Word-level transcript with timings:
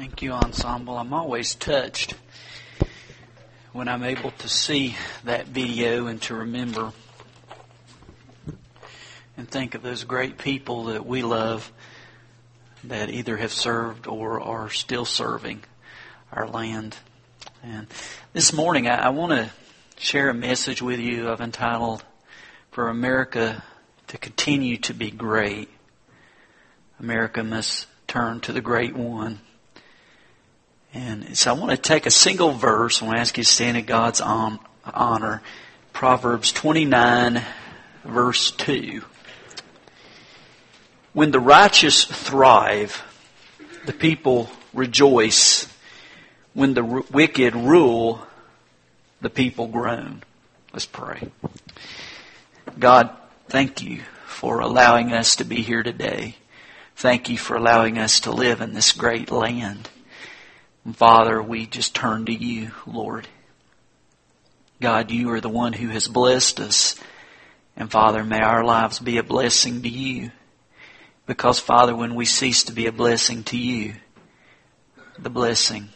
Thank 0.00 0.22
you, 0.22 0.32
Ensemble. 0.32 0.96
I'm 0.96 1.12
always 1.12 1.54
touched 1.54 2.14
when 3.72 3.86
I'm 3.86 4.02
able 4.02 4.30
to 4.30 4.48
see 4.48 4.96
that 5.24 5.48
video 5.48 6.06
and 6.06 6.22
to 6.22 6.36
remember 6.36 6.94
and 9.36 9.46
think 9.46 9.74
of 9.74 9.82
those 9.82 10.04
great 10.04 10.38
people 10.38 10.84
that 10.84 11.04
we 11.04 11.20
love 11.20 11.70
that 12.84 13.10
either 13.10 13.36
have 13.36 13.52
served 13.52 14.06
or 14.06 14.40
are 14.40 14.70
still 14.70 15.04
serving 15.04 15.64
our 16.32 16.48
land. 16.48 16.96
And 17.62 17.86
this 18.32 18.54
morning, 18.54 18.88
I, 18.88 19.04
I 19.04 19.08
want 19.10 19.32
to 19.32 19.50
share 19.98 20.30
a 20.30 20.34
message 20.34 20.80
with 20.80 20.98
you 20.98 21.30
I've 21.30 21.42
entitled 21.42 22.02
For 22.70 22.88
America 22.88 23.62
to 24.06 24.16
Continue 24.16 24.78
to 24.78 24.94
Be 24.94 25.10
Great. 25.10 25.68
America 26.98 27.44
must 27.44 27.86
turn 28.08 28.40
to 28.40 28.52
the 28.54 28.62
Great 28.62 28.96
One. 28.96 29.40
And 30.92 31.36
so 31.38 31.54
I 31.54 31.58
want 31.58 31.70
to 31.70 31.76
take 31.76 32.06
a 32.06 32.10
single 32.10 32.52
verse. 32.52 33.00
I 33.00 33.04
want 33.06 33.16
to 33.16 33.20
ask 33.20 33.36
you 33.38 33.44
to 33.44 33.48
stand 33.48 33.76
in 33.76 33.84
God's 33.84 34.20
honor. 34.20 35.42
Proverbs 35.92 36.52
29, 36.52 37.42
verse 38.04 38.50
2. 38.52 39.02
When 41.12 41.30
the 41.30 41.40
righteous 41.40 42.04
thrive, 42.04 43.02
the 43.86 43.92
people 43.92 44.50
rejoice. 44.72 45.66
When 46.54 46.74
the 46.74 46.84
wicked 46.84 47.54
rule, 47.54 48.26
the 49.20 49.30
people 49.30 49.68
groan. 49.68 50.22
Let's 50.72 50.86
pray. 50.86 51.30
God, 52.78 53.10
thank 53.48 53.82
you 53.82 54.02
for 54.26 54.60
allowing 54.60 55.12
us 55.12 55.36
to 55.36 55.44
be 55.44 55.62
here 55.62 55.82
today. 55.82 56.36
Thank 56.96 57.28
you 57.28 57.38
for 57.38 57.56
allowing 57.56 57.98
us 57.98 58.20
to 58.20 58.32
live 58.32 58.60
in 58.60 58.74
this 58.74 58.92
great 58.92 59.30
land. 59.30 59.88
Father, 60.94 61.42
we 61.42 61.66
just 61.66 61.94
turn 61.94 62.26
to 62.26 62.32
you, 62.32 62.72
Lord. 62.86 63.28
God, 64.80 65.10
you 65.10 65.30
are 65.30 65.40
the 65.40 65.48
one 65.48 65.74
who 65.74 65.88
has 65.88 66.08
blessed 66.08 66.58
us. 66.58 66.96
And 67.76 67.90
Father, 67.90 68.24
may 68.24 68.40
our 68.40 68.64
lives 68.64 68.98
be 68.98 69.18
a 69.18 69.22
blessing 69.22 69.82
to 69.82 69.88
you. 69.88 70.30
Because 71.26 71.60
Father, 71.60 71.94
when 71.94 72.14
we 72.14 72.24
cease 72.24 72.64
to 72.64 72.72
be 72.72 72.86
a 72.86 72.92
blessing 72.92 73.44
to 73.44 73.58
you, 73.58 73.94
the 75.18 75.30
blessing 75.30 75.90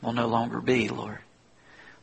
will 0.00 0.12
no 0.12 0.28
longer 0.28 0.60
be, 0.60 0.88
Lord. 0.88 1.18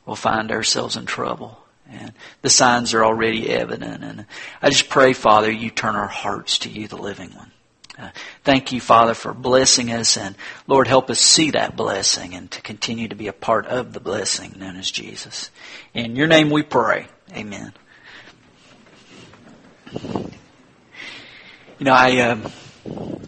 We'll 0.05 0.15
find 0.15 0.51
ourselves 0.51 0.97
in 0.97 1.05
trouble. 1.05 1.59
And 1.89 2.13
the 2.41 2.49
signs 2.49 2.93
are 2.93 3.05
already 3.05 3.49
evident. 3.49 4.03
And 4.03 4.25
I 4.61 4.69
just 4.69 4.89
pray, 4.89 5.13
Father, 5.13 5.49
you 5.49 5.69
turn 5.69 5.95
our 5.95 6.07
hearts 6.07 6.59
to 6.59 6.69
you, 6.69 6.87
the 6.87 6.97
living 6.97 7.31
one. 7.35 7.51
Uh, 7.97 8.09
thank 8.43 8.71
you, 8.71 8.79
Father, 8.79 9.13
for 9.13 9.33
blessing 9.33 9.91
us, 9.91 10.17
and 10.17 10.35
Lord, 10.65 10.87
help 10.87 11.09
us 11.09 11.19
see 11.19 11.51
that 11.51 11.75
blessing 11.75 12.33
and 12.33 12.49
to 12.51 12.61
continue 12.61 13.07
to 13.07 13.15
be 13.15 13.27
a 13.27 13.33
part 13.33 13.65
of 13.67 13.93
the 13.93 13.99
blessing 13.99 14.55
known 14.57 14.77
as 14.77 14.89
Jesus. 14.89 15.51
In 15.93 16.15
your 16.15 16.27
name 16.27 16.49
we 16.49 16.63
pray. 16.63 17.07
Amen. 17.33 17.73
You 19.93 21.85
know, 21.85 21.93
I 21.93 22.19
um, 22.19 22.45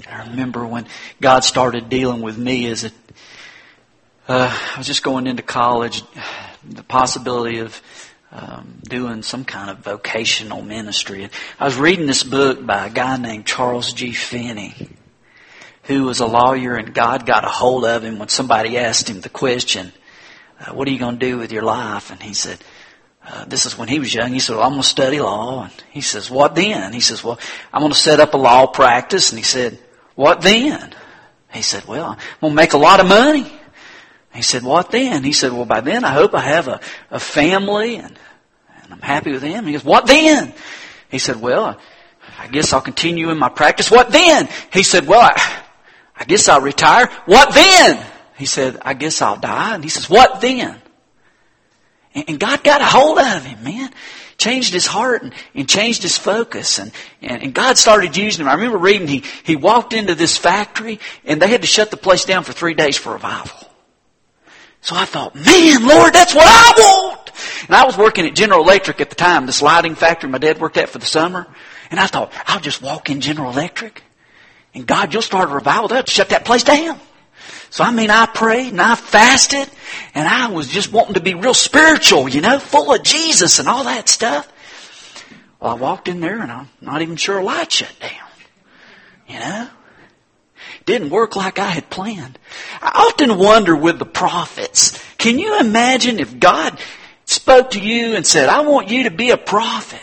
I 0.10 0.30
remember 0.30 0.66
when 0.66 0.86
God 1.20 1.44
started 1.44 1.90
dealing 1.90 2.22
with 2.22 2.38
me 2.38 2.68
as 2.68 2.86
a 2.86 2.92
uh, 4.28 4.58
I 4.76 4.78
was 4.78 4.88
just 4.88 5.04
going 5.04 5.28
into 5.28 5.44
college, 5.44 6.02
the 6.64 6.84
possibility 6.84 7.60
of 7.60 7.82
um, 8.34 8.80
doing 8.82 9.22
some 9.22 9.46
kind 9.46 9.70
of 9.70 9.80
vocational 9.80 10.64
ministry. 10.64 11.30
I 11.60 11.66
was 11.66 11.78
reading 11.78 12.08
this 12.08 12.24
book 12.24 12.66
by 12.66 12.88
a 12.88 12.90
guy 12.90 13.18
named 13.18 13.46
Charles 13.46 13.94
G. 13.94 14.12
Finney, 14.12 14.90
who 15.84 16.04
was 16.04 16.20
a 16.20 16.26
lawyer, 16.26 16.74
and 16.74 16.94
God 16.94 17.28
got 17.28 17.46
a 17.46 17.50
hold 17.50 17.86
of 17.86 18.04
him 18.04 18.18
when 18.18 18.30
somebody 18.30 18.78
asked 18.78 19.08
him 19.08 19.22
the 19.22 19.30
question, 19.30 19.94
uh, 20.60 20.74
"What 20.74 20.88
are 20.88 20.92
you 20.92 21.00
going 21.00 21.20
to 21.20 21.26
do 21.26 21.38
with 21.38 21.52
your 21.52 21.64
life?" 21.64 22.12
And 22.12 22.22
he 22.22 22.34
said. 22.34 22.60
Uh, 23.26 23.46
this 23.46 23.66
is 23.66 23.78
when 23.78 23.88
he 23.88 24.00
was 24.00 24.14
young. 24.14 24.34
He 24.34 24.42
said, 24.42 24.58
well, 24.58 24.66
I'm 24.66 24.72
going 24.72 24.82
to 24.82 24.88
study 24.88 25.22
law. 25.22 25.64
And 25.64 25.84
he 25.92 26.02
says, 26.02 26.30
what 26.30 26.56
then? 26.56 26.92
He 26.92 27.00
says, 27.00 27.24
well, 27.24 27.40
I'm 27.72 27.80
going 27.80 27.94
to 27.94 27.98
set 27.98 28.20
up 28.20 28.34
a 28.34 28.38
law 28.38 28.68
practice. 28.68 29.32
And 29.32 29.40
he 29.40 29.46
said, 29.46 29.80
what 30.16 30.42
then? 30.42 30.94
He 31.54 31.62
said, 31.62 31.86
well, 31.86 32.10
I'm 32.10 32.18
going 32.42 32.52
to 32.52 32.56
make 32.56 32.74
a 32.74 32.78
lot 32.78 33.00
of 33.00 33.08
money. 33.08 33.50
He 34.34 34.42
said, 34.42 34.64
what 34.64 34.90
then? 34.90 35.24
He 35.24 35.32
said, 35.32 35.54
well, 35.54 35.66
by 35.66 35.82
then 35.82 36.04
I 36.04 36.12
hope 36.12 36.34
I 36.34 36.42
have 36.42 36.68
a, 36.68 36.80
a 37.12 37.20
family 37.20 37.98
and, 37.98 38.20
and 38.84 38.94
I'm 38.94 39.02
happy 39.02 39.32
with 39.32 39.42
them. 39.42 39.66
He 39.66 39.74
goes, 39.74 39.86
what 39.86 40.08
then? 40.08 40.54
He 41.10 41.20
said, 41.20 41.40
well, 41.40 41.80
I 42.40 42.48
guess 42.48 42.74
I'll 42.74 42.82
continue 42.82 43.30
in 43.30 43.38
my 43.38 43.50
practice. 43.50 43.92
What 43.92 44.12
then? 44.12 44.50
He 44.72 44.82
said, 44.82 45.08
well, 45.08 45.22
I, 45.22 45.64
I 46.16 46.24
guess 46.26 46.50
I'll 46.50 46.62
retire. 46.62 47.12
What 47.26 47.54
then? 47.54 48.04
He 48.38 48.46
said, 48.46 48.80
I 48.82 48.96
guess 48.96 49.22
I'll 49.22 49.38
die. 49.38 49.76
And 49.76 49.84
he 49.84 49.90
says, 49.90 50.10
what 50.10 50.42
then? 50.42 50.82
And, 52.16 52.26
and 52.28 52.40
God 52.40 52.64
got 52.64 52.82
a 52.82 52.86
hold 52.86 53.20
of 53.20 53.46
him, 53.46 53.64
man. 53.64 53.92
Changed 54.40 54.74
his 54.74 54.88
heart 54.88 55.22
and, 55.22 55.34
and 55.54 55.70
changed 55.70 56.02
his 56.02 56.18
focus. 56.18 56.80
And, 56.80 56.92
and, 57.22 57.44
and 57.44 57.54
God 57.54 57.78
started 57.78 58.18
using 58.18 58.44
him. 58.44 58.50
I 58.50 58.56
remember 58.56 58.80
reading 58.80 59.08
he, 59.08 59.24
he 59.44 59.56
walked 59.56 59.94
into 59.94 60.16
this 60.16 60.38
factory 60.38 61.00
and 61.24 61.40
they 61.40 61.48
had 61.48 61.62
to 61.62 61.68
shut 61.68 61.92
the 61.92 61.98
place 61.98 62.26
down 62.26 62.44
for 62.44 62.52
three 62.52 62.74
days 62.74 62.98
for 62.98 63.14
revival. 63.14 63.70
So 64.84 64.96
I 64.96 65.06
thought, 65.06 65.34
man, 65.34 65.88
Lord, 65.88 66.14
that's 66.14 66.36
what 66.36 66.46
I 66.46 66.74
want. 66.78 67.32
And 67.68 67.76
I 67.76 67.86
was 67.86 67.98
working 67.98 68.26
at 68.28 68.36
General 68.36 68.62
Electric 68.62 69.00
at 69.02 69.10
the 69.10 69.16
time, 69.16 69.46
the 69.46 69.54
sliding 69.54 69.96
factory 69.96 70.30
my 70.30 70.38
dad 70.38 70.60
worked 70.60 70.78
at 70.78 70.90
for 70.90 71.00
the 71.00 71.06
summer. 71.06 71.48
And 71.90 72.00
I 72.00 72.08
thought, 72.08 72.34
I'll 72.46 72.60
just 72.60 72.82
walk 72.82 73.10
in 73.10 73.22
General 73.22 73.52
Electric 73.52 74.04
and 74.74 74.86
God, 74.86 75.14
you'll 75.14 75.22
start 75.22 75.50
a 75.50 75.54
revival. 75.54 75.88
They'll 75.88 76.06
shut 76.06 76.30
that 76.30 76.46
place 76.46 76.64
down. 76.64 77.00
So 77.70 77.84
I 77.84 77.92
mean, 77.92 78.10
I 78.10 78.26
prayed 78.26 78.72
and 78.72 78.82
I 78.82 78.96
fasted 78.96 79.70
and 80.14 80.28
I 80.28 80.52
was 80.52 80.68
just 80.68 80.92
wanting 80.92 81.16
to 81.16 81.22
be 81.22 81.34
real 81.34 81.54
spiritual, 81.54 82.28
you 82.28 82.42
know, 82.42 82.60
full 82.60 82.94
of 82.94 83.04
Jesus 83.04 83.60
and 83.60 83.68
all 83.68 83.86
that 83.86 84.10
stuff. 84.10 84.52
Well, 85.60 85.72
I 85.72 85.76
walked 85.76 86.08
in 86.08 86.20
there 86.20 86.42
and 86.42 86.52
I'm 86.52 86.70
not 86.82 87.02
even 87.02 87.16
sure 87.16 87.40
a 87.40 87.44
light 87.44 87.72
shut 87.72 87.96
down. 88.00 88.30
You 89.28 89.40
know? 89.40 89.70
Didn't 90.86 91.10
work 91.10 91.36
like 91.36 91.60
I 91.60 91.70
had 91.70 91.90
planned. 91.90 92.38
I 92.82 93.08
often 93.08 93.38
wonder 93.38 93.76
with 93.76 94.00
the 94.00 94.06
prophets, 94.06 95.02
can 95.18 95.40
you 95.40 95.60
imagine 95.60 96.20
if 96.20 96.40
God 96.40 96.78
spoke 97.26 97.72
to 97.72 97.80
you 97.80 98.16
and 98.16 98.26
said, 98.26 98.50
I 98.50 98.62
want 98.62 98.90
you 98.90 99.04
to 99.04 99.12
be 99.12 99.32
a 99.32 99.38
prophet. 99.38 100.02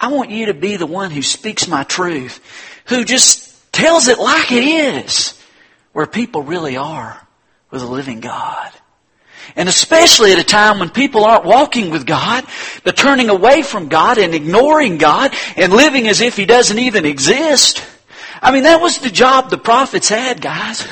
I 0.00 0.08
want 0.08 0.30
you 0.30 0.46
to 0.46 0.54
be 0.54 0.76
the 0.76 0.86
one 0.86 1.10
who 1.10 1.22
speaks 1.22 1.68
my 1.68 1.84
truth, 1.84 2.40
who 2.86 3.04
just 3.04 3.72
tells 3.72 4.08
it 4.08 4.18
like 4.18 4.50
it 4.50 4.64
is, 4.64 5.40
where 5.92 6.06
people 6.06 6.42
really 6.42 6.76
are 6.76 7.26
with 7.70 7.82
a 7.82 7.86
living 7.86 8.20
God. 8.20 8.72
And 9.56 9.68
especially 9.68 10.32
at 10.32 10.38
a 10.38 10.44
time 10.44 10.78
when 10.78 10.90
people 10.90 11.24
aren't 11.24 11.44
walking 11.44 11.90
with 11.90 12.06
God, 12.06 12.44
but 12.84 12.96
turning 12.96 13.28
away 13.28 13.62
from 13.62 13.88
God 13.88 14.18
and 14.18 14.34
ignoring 14.34 14.98
God 14.98 15.34
and 15.56 15.72
living 15.72 16.08
as 16.08 16.20
if 16.20 16.36
He 16.36 16.46
doesn't 16.46 16.78
even 16.78 17.04
exist. 17.04 17.84
I 18.42 18.50
mean, 18.50 18.64
that 18.64 18.80
was 18.80 18.98
the 18.98 19.08
job 19.08 19.50
the 19.50 19.56
prophets 19.56 20.08
had, 20.08 20.40
guys. 20.40 20.84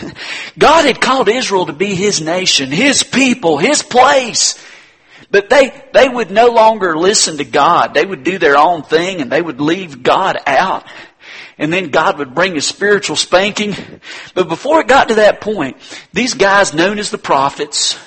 God 0.58 0.86
had 0.86 1.00
called 1.00 1.28
Israel 1.28 1.66
to 1.66 1.72
be 1.72 1.96
His 1.96 2.20
nation, 2.20 2.70
His 2.70 3.02
people, 3.02 3.58
His 3.58 3.82
place. 3.82 4.64
But 5.32 5.50
they, 5.50 5.72
they 5.92 6.08
would 6.08 6.30
no 6.30 6.46
longer 6.46 6.96
listen 6.96 7.38
to 7.38 7.44
God. 7.44 7.92
They 7.94 8.06
would 8.06 8.22
do 8.22 8.38
their 8.38 8.56
own 8.56 8.84
thing 8.84 9.20
and 9.20 9.30
they 9.30 9.42
would 9.42 9.60
leave 9.60 10.02
God 10.02 10.38
out. 10.46 10.86
And 11.58 11.72
then 11.72 11.90
God 11.90 12.18
would 12.18 12.34
bring 12.34 12.56
a 12.56 12.60
spiritual 12.60 13.16
spanking. 13.16 13.74
But 14.34 14.48
before 14.48 14.80
it 14.80 14.88
got 14.88 15.08
to 15.08 15.16
that 15.16 15.40
point, 15.40 15.76
these 16.12 16.34
guys 16.34 16.72
known 16.72 16.98
as 16.98 17.10
the 17.10 17.18
prophets, 17.18 17.98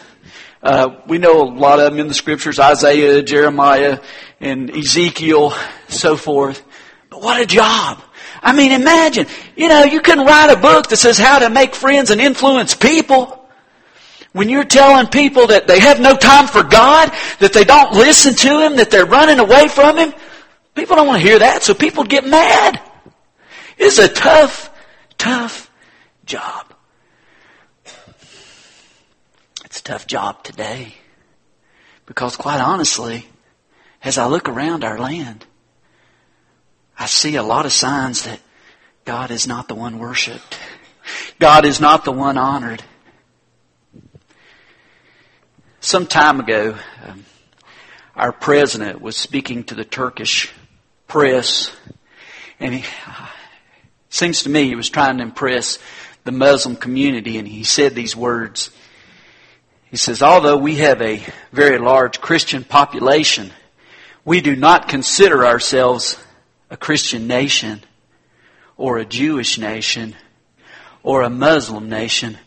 uh, 0.61 1.01
we 1.07 1.17
know 1.17 1.43
a 1.43 1.51
lot 1.51 1.79
of 1.79 1.91
them 1.91 1.99
in 1.99 2.07
the 2.07 2.13
scriptures, 2.13 2.59
Isaiah, 2.59 3.21
Jeremiah, 3.21 3.99
and 4.39 4.71
Ezekiel, 4.71 5.53
so 5.87 6.17
forth. 6.17 6.63
But 7.09 7.21
what 7.21 7.41
a 7.41 7.45
job. 7.45 8.01
I 8.43 8.51
mean, 8.51 8.73
imagine, 8.73 9.25
you 9.55 9.69
know, 9.69 9.85
you 9.85 10.01
can 10.01 10.19
write 10.19 10.51
a 10.51 10.59
book 10.59 10.89
that 10.89 10.97
says 10.97 11.17
how 11.17 11.39
to 11.39 11.49
make 11.49 11.73
friends 11.73 12.11
and 12.11 12.19
influence 12.19 12.75
people. 12.75 13.39
When 14.34 14.49
you're 14.49 14.66
telling 14.66 15.07
people 15.07 15.47
that 15.47 15.67
they 15.67 15.79
have 15.79 16.01
no 16.01 16.17
time 16.17 16.47
for 16.47 16.61
God, 16.61 17.13
that 17.40 17.53
they 17.53 17.63
don't 17.63 17.93
listen 17.93 18.34
to 18.35 18.59
Him, 18.59 18.75
that 18.75 18.91
they're 18.91 19.05
running 19.05 19.40
away 19.40 19.69
from 19.69 19.97
Him, 19.97 20.13
people 20.75 20.97
don't 20.97 21.07
want 21.07 21.22
to 21.22 21.28
hear 21.28 21.40
that, 21.40 21.63
so 21.63 21.73
people 21.73 22.03
get 22.03 22.25
mad. 22.25 22.81
It's 23.78 23.97
a 23.97 24.09
tough, 24.09 24.69
tough 25.17 25.72
job. 26.25 26.73
It's 29.63 29.79
a 29.79 29.84
tough 29.84 30.05
job 30.05 30.43
today. 30.43 30.96
Because 32.05 32.35
quite 32.35 32.59
honestly, 32.59 33.25
as 34.03 34.17
I 34.17 34.28
look 34.28 34.49
around 34.49 34.84
our 34.84 34.99
land, 34.99 35.46
I 37.03 37.05
see 37.05 37.35
a 37.35 37.44
lot 37.44 37.66
of 37.66 37.73
signs 37.73 38.23
that 38.23 38.40
God 39.03 39.29
is 39.29 39.46
not 39.46 39.67
the 39.67 39.76
one 39.76 40.00
worshiped. 40.00 40.58
God 41.38 41.66
is 41.66 41.82
not 41.82 42.05
the 42.05 42.14
one 42.14 42.38
honored. 42.38 42.82
Some 45.82 46.08
time 46.08 46.40
ago, 46.40 46.78
um, 47.05 47.26
our 48.16 48.32
president 48.32 49.02
was 49.02 49.17
speaking 49.17 49.66
to 49.66 49.76
the 49.76 49.84
Turkish 49.84 50.53
press, 51.05 51.76
and 52.58 52.73
he 52.73 52.85
seems 54.09 54.44
to 54.44 54.49
me 54.49 54.67
he 54.67 54.76
was 54.76 54.90
trying 54.90 55.17
to 55.17 55.23
impress 55.23 55.79
the 56.23 56.32
Muslim 56.32 56.78
community, 56.78 57.38
and 57.38 57.46
he 57.46 57.66
said 57.66 57.96
these 57.96 58.16
words. 58.16 58.72
He 59.91 59.97
says, 59.97 60.23
although 60.23 60.56
we 60.56 60.76
have 60.76 61.02
a 61.02 61.22
very 61.52 61.79
large 61.79 62.22
Christian 62.22 62.64
population, 62.64 63.52
we 64.23 64.40
do 64.40 64.56
not 64.56 64.88
consider 64.88 65.46
ourselves 65.46 66.17
a 66.73 66.78
Christian 66.78 67.28
nation 67.28 67.84
or 68.78 68.97
a 68.97 69.05
Jewish 69.05 69.59
nation 69.59 70.16
or 71.03 71.22
a 71.22 71.29
Muslim 71.29 71.87
nation. 71.87 72.40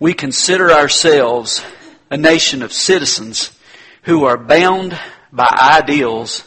We 0.00 0.12
consider 0.12 0.72
ourselves 0.72 1.64
a 2.10 2.16
nation 2.16 2.62
of 2.62 2.72
citizens 2.72 3.56
who 4.02 4.24
are 4.24 4.36
bound 4.36 4.98
by 5.32 5.46
ideals 5.78 6.42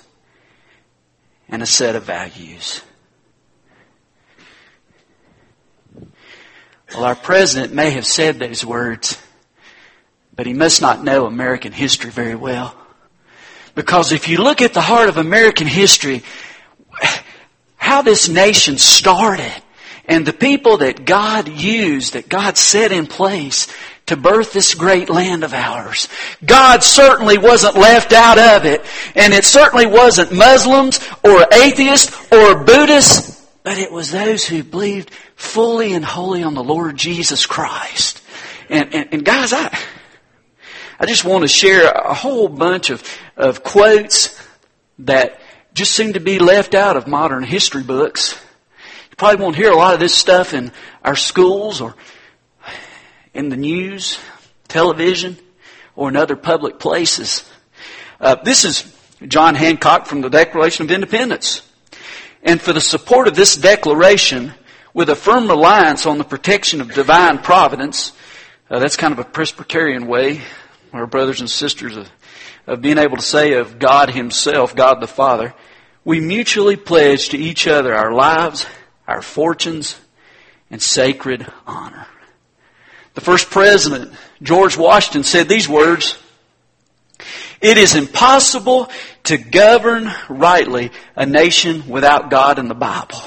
and 1.47 1.63
a 1.63 1.65
set 1.65 1.95
of 1.95 2.03
values. 2.03 2.81
Well, 6.93 7.05
our 7.05 7.15
president 7.15 7.73
may 7.73 7.91
have 7.91 8.05
said 8.05 8.37
those 8.37 8.65
words, 8.65 9.17
but 10.35 10.45
he 10.45 10.53
must 10.53 10.81
not 10.81 11.05
know 11.05 11.25
American 11.25 11.71
history 11.71 12.11
very 12.11 12.35
well. 12.35 12.75
Because 13.75 14.11
if 14.11 14.27
you 14.27 14.39
look 14.39 14.61
at 14.61 14.73
the 14.73 14.81
heart 14.81 15.07
of 15.07 15.17
American 15.17 15.67
history, 15.67 16.23
how 17.87 18.01
this 18.01 18.27
nation 18.27 18.77
started, 18.77 19.63
and 20.05 20.25
the 20.25 20.33
people 20.33 20.77
that 20.77 21.05
God 21.05 21.47
used, 21.47 22.13
that 22.13 22.27
God 22.27 22.57
set 22.57 22.91
in 22.91 23.07
place 23.07 23.67
to 24.07 24.17
birth 24.17 24.51
this 24.51 24.75
great 24.75 25.09
land 25.09 25.45
of 25.45 25.53
ours. 25.53 26.09
God 26.45 26.83
certainly 26.83 27.37
wasn't 27.37 27.75
left 27.75 28.11
out 28.11 28.37
of 28.37 28.65
it, 28.65 28.85
and 29.15 29.33
it 29.33 29.45
certainly 29.45 29.85
wasn't 29.85 30.33
Muslims 30.33 30.99
or 31.23 31.45
atheists 31.53 32.13
or 32.31 32.63
Buddhists, 32.63 33.45
but 33.63 33.77
it 33.77 33.91
was 33.91 34.11
those 34.11 34.45
who 34.45 34.63
believed 34.63 35.11
fully 35.35 35.93
and 35.93 36.03
wholly 36.03 36.43
on 36.43 36.55
the 36.55 36.63
Lord 36.63 36.97
Jesus 36.97 37.45
Christ. 37.45 38.21
And, 38.69 38.93
and, 38.93 39.09
and 39.13 39.25
guys, 39.25 39.53
I, 39.53 39.77
I 40.99 41.05
just 41.05 41.23
want 41.23 41.43
to 41.43 41.47
share 41.47 41.89
a 41.89 42.13
whole 42.13 42.49
bunch 42.49 42.89
of, 42.89 43.01
of 43.37 43.63
quotes 43.63 44.41
that 44.99 45.39
just 45.77 45.93
seem 45.93 46.13
to 46.13 46.19
be 46.19 46.39
left 46.39 46.73
out 46.73 46.97
of 46.97 47.05
modern 47.05 47.43
history 47.43 47.83
books. 47.83 48.33
You 49.11 49.15
probably 49.15 49.43
won't 49.43 49.55
hear 49.55 49.71
a 49.71 49.75
lot 49.75 49.93
of 49.93 49.99
this 49.99 50.15
stuff 50.15 50.55
in 50.55 50.71
our 51.03 51.15
schools 51.15 51.81
or 51.81 51.95
in 53.31 53.49
the 53.49 53.57
news, 53.57 54.17
television, 54.67 55.37
or 55.95 56.09
in 56.09 56.15
other 56.15 56.35
public 56.35 56.79
places. 56.79 57.47
Uh, 58.19 58.35
this 58.43 58.65
is 58.65 58.91
John 59.27 59.53
Hancock 59.53 60.07
from 60.07 60.21
the 60.21 60.29
Declaration 60.31 60.85
of 60.85 60.91
Independence. 60.91 61.61
And 62.41 62.59
for 62.59 62.73
the 62.73 62.81
support 62.81 63.27
of 63.27 63.35
this 63.35 63.55
declaration, 63.55 64.53
with 64.95 65.11
a 65.11 65.15
firm 65.15 65.47
reliance 65.47 66.07
on 66.07 66.17
the 66.17 66.23
protection 66.23 66.81
of 66.81 66.91
divine 66.91 67.37
providence, 67.37 68.13
uh, 68.71 68.79
that's 68.79 68.97
kind 68.97 69.11
of 69.11 69.19
a 69.19 69.23
Presbyterian 69.23 70.07
way, 70.07 70.41
our 70.91 71.05
brothers 71.05 71.39
and 71.39 71.49
sisters, 71.49 71.95
of, 71.95 72.09
of 72.65 72.81
being 72.81 72.97
able 72.97 73.17
to 73.17 73.23
say 73.23 73.53
of 73.53 73.77
God 73.77 74.09
Himself, 74.09 74.75
God 74.75 75.01
the 75.01 75.07
Father, 75.07 75.53
we 76.07 76.21
mutually 76.21 76.77
pledge 76.77 77.27
to 77.29 77.37
each 77.37 77.67
other 77.67 77.93
our 77.93 78.13
lives, 78.13 78.65
our 79.09 79.21
fortunes, 79.21 79.99
and 80.71 80.81
sacred 80.81 81.45
honor. 81.67 82.07
The 83.15 83.19
first 83.19 83.49
president, 83.49 84.13
George 84.41 84.77
Washington, 84.77 85.25
said 85.25 85.49
these 85.49 85.67
words, 85.67 86.17
It 87.59 87.77
is 87.77 87.93
impossible 87.93 88.89
to 89.25 89.37
govern 89.37 90.09
rightly 90.29 90.93
a 91.17 91.25
nation 91.25 91.89
without 91.89 92.29
God 92.29 92.57
and 92.57 92.69
the 92.69 92.75
Bible. 92.75 93.21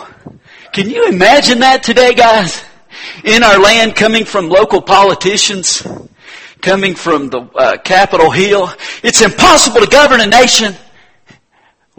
Can 0.72 0.88
you 0.88 1.06
imagine 1.06 1.58
that 1.58 1.82
today, 1.82 2.14
guys? 2.14 2.64
In 3.24 3.42
our 3.42 3.60
land 3.60 3.94
coming 3.94 4.24
from 4.24 4.48
local 4.48 4.80
politicians, 4.80 5.86
coming 6.62 6.94
from 6.94 7.28
the 7.28 7.40
uh, 7.40 7.76
Capitol 7.76 8.30
Hill. 8.30 8.72
It's 9.02 9.20
impossible 9.20 9.82
to 9.82 9.86
govern 9.86 10.22
a 10.22 10.26
nation 10.26 10.74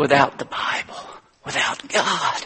without 0.01 0.39
the 0.39 0.45
Bible, 0.45 0.99
without 1.45 1.87
God. 1.87 2.45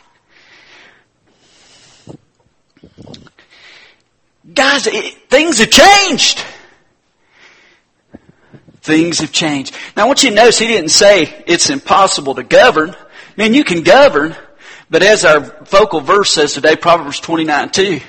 Guys, 4.53 4.87
it, 4.87 5.29
things 5.29 5.59
have 5.59 5.69
changed. 5.69 6.43
Things 8.81 9.19
have 9.19 9.31
changed. 9.31 9.73
Now 9.95 10.03
I 10.03 10.07
want 10.07 10.21
you 10.23 10.31
to 10.31 10.35
notice 10.35 10.59
he 10.59 10.67
didn't 10.67 10.89
say 10.89 11.45
it's 11.47 11.69
impossible 11.69 12.35
to 12.35 12.43
govern. 12.43 12.89
I 12.89 12.97
mean, 13.37 13.53
you 13.53 13.63
can 13.63 13.83
govern, 13.83 14.35
but 14.89 15.01
as 15.01 15.23
our 15.23 15.41
focal 15.65 16.01
verse 16.01 16.33
says 16.33 16.53
today, 16.53 16.75
Proverbs 16.75 17.21
29 17.21 17.69
2, 17.69 18.01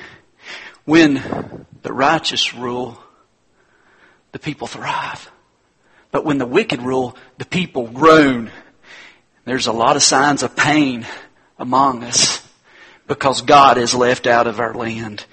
when 0.86 1.66
the 1.82 1.92
righteous 1.92 2.52
rule, 2.52 2.98
the 4.32 4.40
people 4.40 4.66
thrive. 4.66 5.30
But 6.10 6.24
when 6.24 6.38
the 6.38 6.46
wicked 6.46 6.82
rule, 6.82 7.16
the 7.38 7.44
people 7.44 7.86
groan. 7.86 8.50
There's 9.46 9.68
a 9.68 9.72
lot 9.72 9.94
of 9.94 10.02
signs 10.02 10.42
of 10.42 10.56
pain 10.56 11.06
among 11.56 12.02
us 12.02 12.44
because 13.06 13.42
God 13.42 13.78
is 13.78 13.94
left 13.94 14.26
out 14.26 14.48
of 14.48 14.58
our 14.58 14.74
land. 14.74 15.24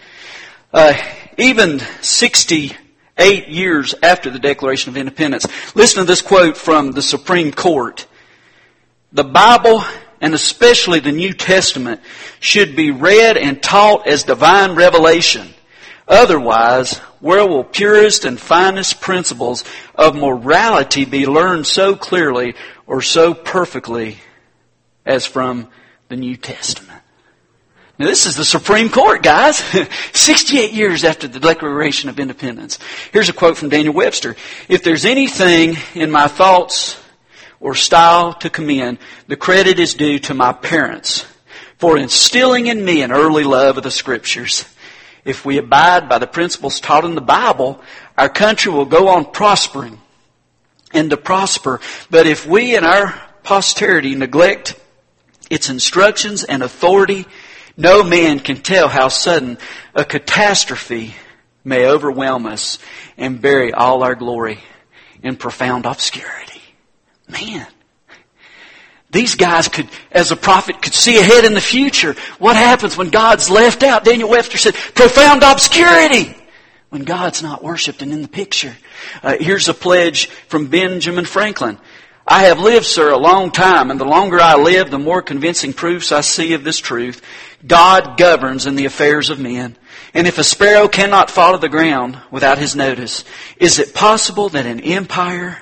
Uh, 0.71 0.93
even 1.39 1.79
68 1.79 3.47
years 3.47 3.95
after 4.03 4.29
the 4.29 4.37
Declaration 4.37 4.91
of 4.91 4.97
Independence, 4.97 5.47
listen 5.73 6.01
to 6.01 6.05
this 6.05 6.21
quote 6.21 6.57
from 6.57 6.91
the 6.91 7.01
Supreme 7.01 7.51
Court. 7.51 8.05
The 9.13 9.23
Bible 9.23 9.83
and 10.21 10.35
especially 10.35 10.99
the 10.99 11.11
New 11.11 11.33
Testament 11.33 11.99
should 12.39 12.75
be 12.75 12.91
read 12.91 13.35
and 13.35 13.63
taught 13.63 14.05
as 14.05 14.23
divine 14.23 14.75
revelation. 14.75 15.55
Otherwise, 16.07 16.97
where 17.19 17.47
will 17.47 17.63
purest 17.63 18.25
and 18.25 18.39
finest 18.39 18.99
principles 18.99 19.63
of 19.95 20.15
morality 20.15 21.05
be 21.05 21.25
learned 21.25 21.65
so 21.65 21.95
clearly 21.95 22.55
or 22.85 23.01
so 23.01 23.33
perfectly 23.33 24.17
as 25.05 25.25
from 25.25 25.69
the 26.09 26.17
New 26.17 26.35
Testament? 26.35 27.01
Now 27.99 28.07
this 28.07 28.25
is 28.25 28.35
the 28.35 28.43
Supreme 28.43 28.89
Court, 28.89 29.23
guys. 29.23 29.57
68 30.13 30.73
years 30.73 31.03
after 31.03 31.27
the 31.27 31.39
Declaration 31.39 32.09
of 32.09 32.19
Independence. 32.19 32.79
Here's 33.11 33.29
a 33.29 33.33
quote 33.33 33.55
from 33.55 33.69
Daniel 33.69 33.93
Webster. 33.93 34.35
If 34.67 34.83
there's 34.83 35.05
anything 35.05 35.77
in 35.93 36.11
my 36.11 36.27
thoughts 36.27 36.99
or 37.59 37.75
style 37.75 38.33
to 38.33 38.49
commend, 38.49 38.97
the 39.27 39.37
credit 39.37 39.79
is 39.79 39.93
due 39.93 40.19
to 40.19 40.33
my 40.33 40.51
parents 40.51 41.25
for 41.77 41.97
instilling 41.97 42.67
in 42.67 42.83
me 42.83 43.03
an 43.03 43.11
early 43.11 43.43
love 43.43 43.77
of 43.77 43.83
the 43.83 43.91
Scriptures. 43.91 44.65
If 45.25 45.45
we 45.45 45.57
abide 45.57 46.09
by 46.09 46.19
the 46.19 46.27
principles 46.27 46.79
taught 46.79 47.05
in 47.05 47.15
the 47.15 47.21
Bible, 47.21 47.81
our 48.17 48.29
country 48.29 48.71
will 48.71 48.85
go 48.85 49.07
on 49.07 49.31
prospering 49.31 49.99
and 50.91 51.09
to 51.09 51.17
prosper. 51.17 51.79
But 52.09 52.27
if 52.27 52.45
we 52.45 52.75
and 52.75 52.85
our 52.85 53.19
posterity 53.43 54.15
neglect 54.15 54.79
its 55.49 55.69
instructions 55.69 56.43
and 56.43 56.61
authority, 56.63 57.25
no 57.77 58.03
man 58.03 58.39
can 58.39 58.57
tell 58.57 58.87
how 58.87 59.07
sudden 59.07 59.57
a 59.95 60.05
catastrophe 60.05 61.15
may 61.63 61.85
overwhelm 61.85 62.45
us 62.45 62.77
and 63.17 63.41
bury 63.41 63.73
all 63.73 64.03
our 64.03 64.15
glory 64.15 64.59
in 65.21 65.35
profound 65.37 65.85
obscurity. 65.85 66.61
Man, 67.27 67.65
these 69.13 69.35
guys 69.35 69.69
could, 69.69 69.87
as 70.11 70.31
a 70.31 70.35
prophet, 70.35 70.81
could 70.81 70.93
see 70.93 71.19
ahead 71.19 71.45
in 71.45 71.53
the 71.53 71.61
future. 71.61 72.15
What 72.39 72.55
happens 72.55 72.97
when 72.97 73.09
God's 73.09 73.49
left 73.49 73.83
out? 73.83 74.03
Daniel 74.03 74.29
Webster 74.29 74.57
said, 74.57 74.73
profound 74.73 75.43
obscurity 75.43 76.35
when 76.89 77.03
God's 77.03 77.41
not 77.41 77.63
worshiped 77.63 78.01
and 78.01 78.11
in 78.11 78.21
the 78.21 78.27
picture. 78.27 78.75
Uh, 79.21 79.37
here's 79.39 79.69
a 79.69 79.73
pledge 79.73 80.27
from 80.27 80.67
Benjamin 80.67 81.25
Franklin. 81.25 81.77
I 82.25 82.43
have 82.43 82.59
lived, 82.59 82.85
sir, 82.85 83.11
a 83.11 83.17
long 83.17 83.51
time, 83.51 83.91
and 83.91 83.99
the 83.99 84.05
longer 84.05 84.39
I 84.39 84.55
live, 84.55 84.89
the 84.89 84.99
more 84.99 85.21
convincing 85.21 85.73
proofs 85.73 86.11
I 86.11 86.21
see 86.21 86.53
of 86.53 86.63
this 86.63 86.79
truth. 86.79 87.21
God 87.65 88.17
governs 88.17 88.65
in 88.65 88.75
the 88.75 88.85
affairs 88.85 89.29
of 89.29 89.39
men. 89.39 89.77
And 90.13 90.27
if 90.27 90.37
a 90.37 90.43
sparrow 90.43 90.87
cannot 90.87 91.31
fall 91.31 91.53
to 91.53 91.57
the 91.57 91.69
ground 91.69 92.17
without 92.31 92.59
his 92.59 92.75
notice, 92.75 93.25
is 93.57 93.79
it 93.79 93.93
possible 93.93 94.49
that 94.49 94.65
an 94.65 94.79
empire 94.79 95.61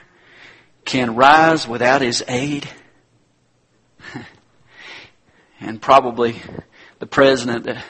can 0.85 1.15
rise 1.15 1.67
without 1.67 2.01
his 2.01 2.23
aid? 2.27 2.69
And 5.61 5.81
probably 5.81 6.41
the 6.99 7.05
president 7.05 7.65
that 7.65 7.83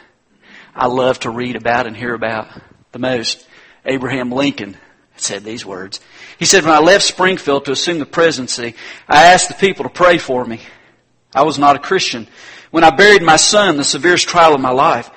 I 0.75 0.87
love 0.87 1.19
to 1.21 1.29
read 1.29 1.55
about 1.55 1.87
and 1.87 1.95
hear 1.95 2.13
about 2.13 2.47
the 2.91 2.99
most, 2.99 3.47
Abraham 3.85 4.31
Lincoln, 4.31 4.77
said 5.15 5.43
these 5.43 5.65
words. 5.65 5.99
He 6.39 6.45
said, 6.45 6.63
when 6.63 6.73
I 6.73 6.79
left 6.79 7.05
Springfield 7.05 7.65
to 7.65 7.71
assume 7.71 7.99
the 7.99 8.05
presidency, 8.05 8.75
I 9.07 9.27
asked 9.27 9.47
the 9.47 9.53
people 9.53 9.83
to 9.83 9.89
pray 9.89 10.17
for 10.17 10.43
me. 10.43 10.59
I 11.33 11.43
was 11.43 11.57
not 11.57 11.75
a 11.75 11.79
Christian. 11.79 12.27
When 12.71 12.83
I 12.83 12.89
buried 12.89 13.21
my 13.21 13.37
son, 13.37 13.77
the 13.77 13.83
severest 13.83 14.27
trial 14.27 14.53
of 14.53 14.61
my 14.61 14.71
life, 14.71 15.09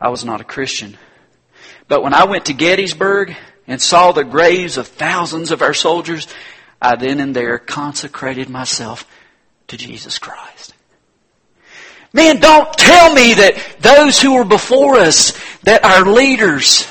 I 0.00 0.08
was 0.08 0.24
not 0.24 0.40
a 0.40 0.44
Christian. 0.44 0.96
But 1.88 2.02
when 2.02 2.14
I 2.14 2.24
went 2.24 2.46
to 2.46 2.54
Gettysburg 2.54 3.36
and 3.66 3.80
saw 3.80 4.12
the 4.12 4.24
graves 4.24 4.76
of 4.76 4.88
thousands 4.88 5.50
of 5.50 5.62
our 5.62 5.74
soldiers, 5.74 6.26
I 6.80 6.96
then 6.96 7.20
and 7.20 7.36
there 7.36 7.58
consecrated 7.58 8.48
myself 8.48 9.06
to 9.68 9.76
Jesus 9.76 10.18
Christ. 10.18 10.74
Man, 12.12 12.40
don't 12.40 12.72
tell 12.72 13.14
me 13.14 13.34
that 13.34 13.76
those 13.80 14.20
who 14.20 14.34
were 14.34 14.44
before 14.44 14.96
us, 14.96 15.38
that 15.62 15.84
our 15.84 16.04
leaders 16.04 16.88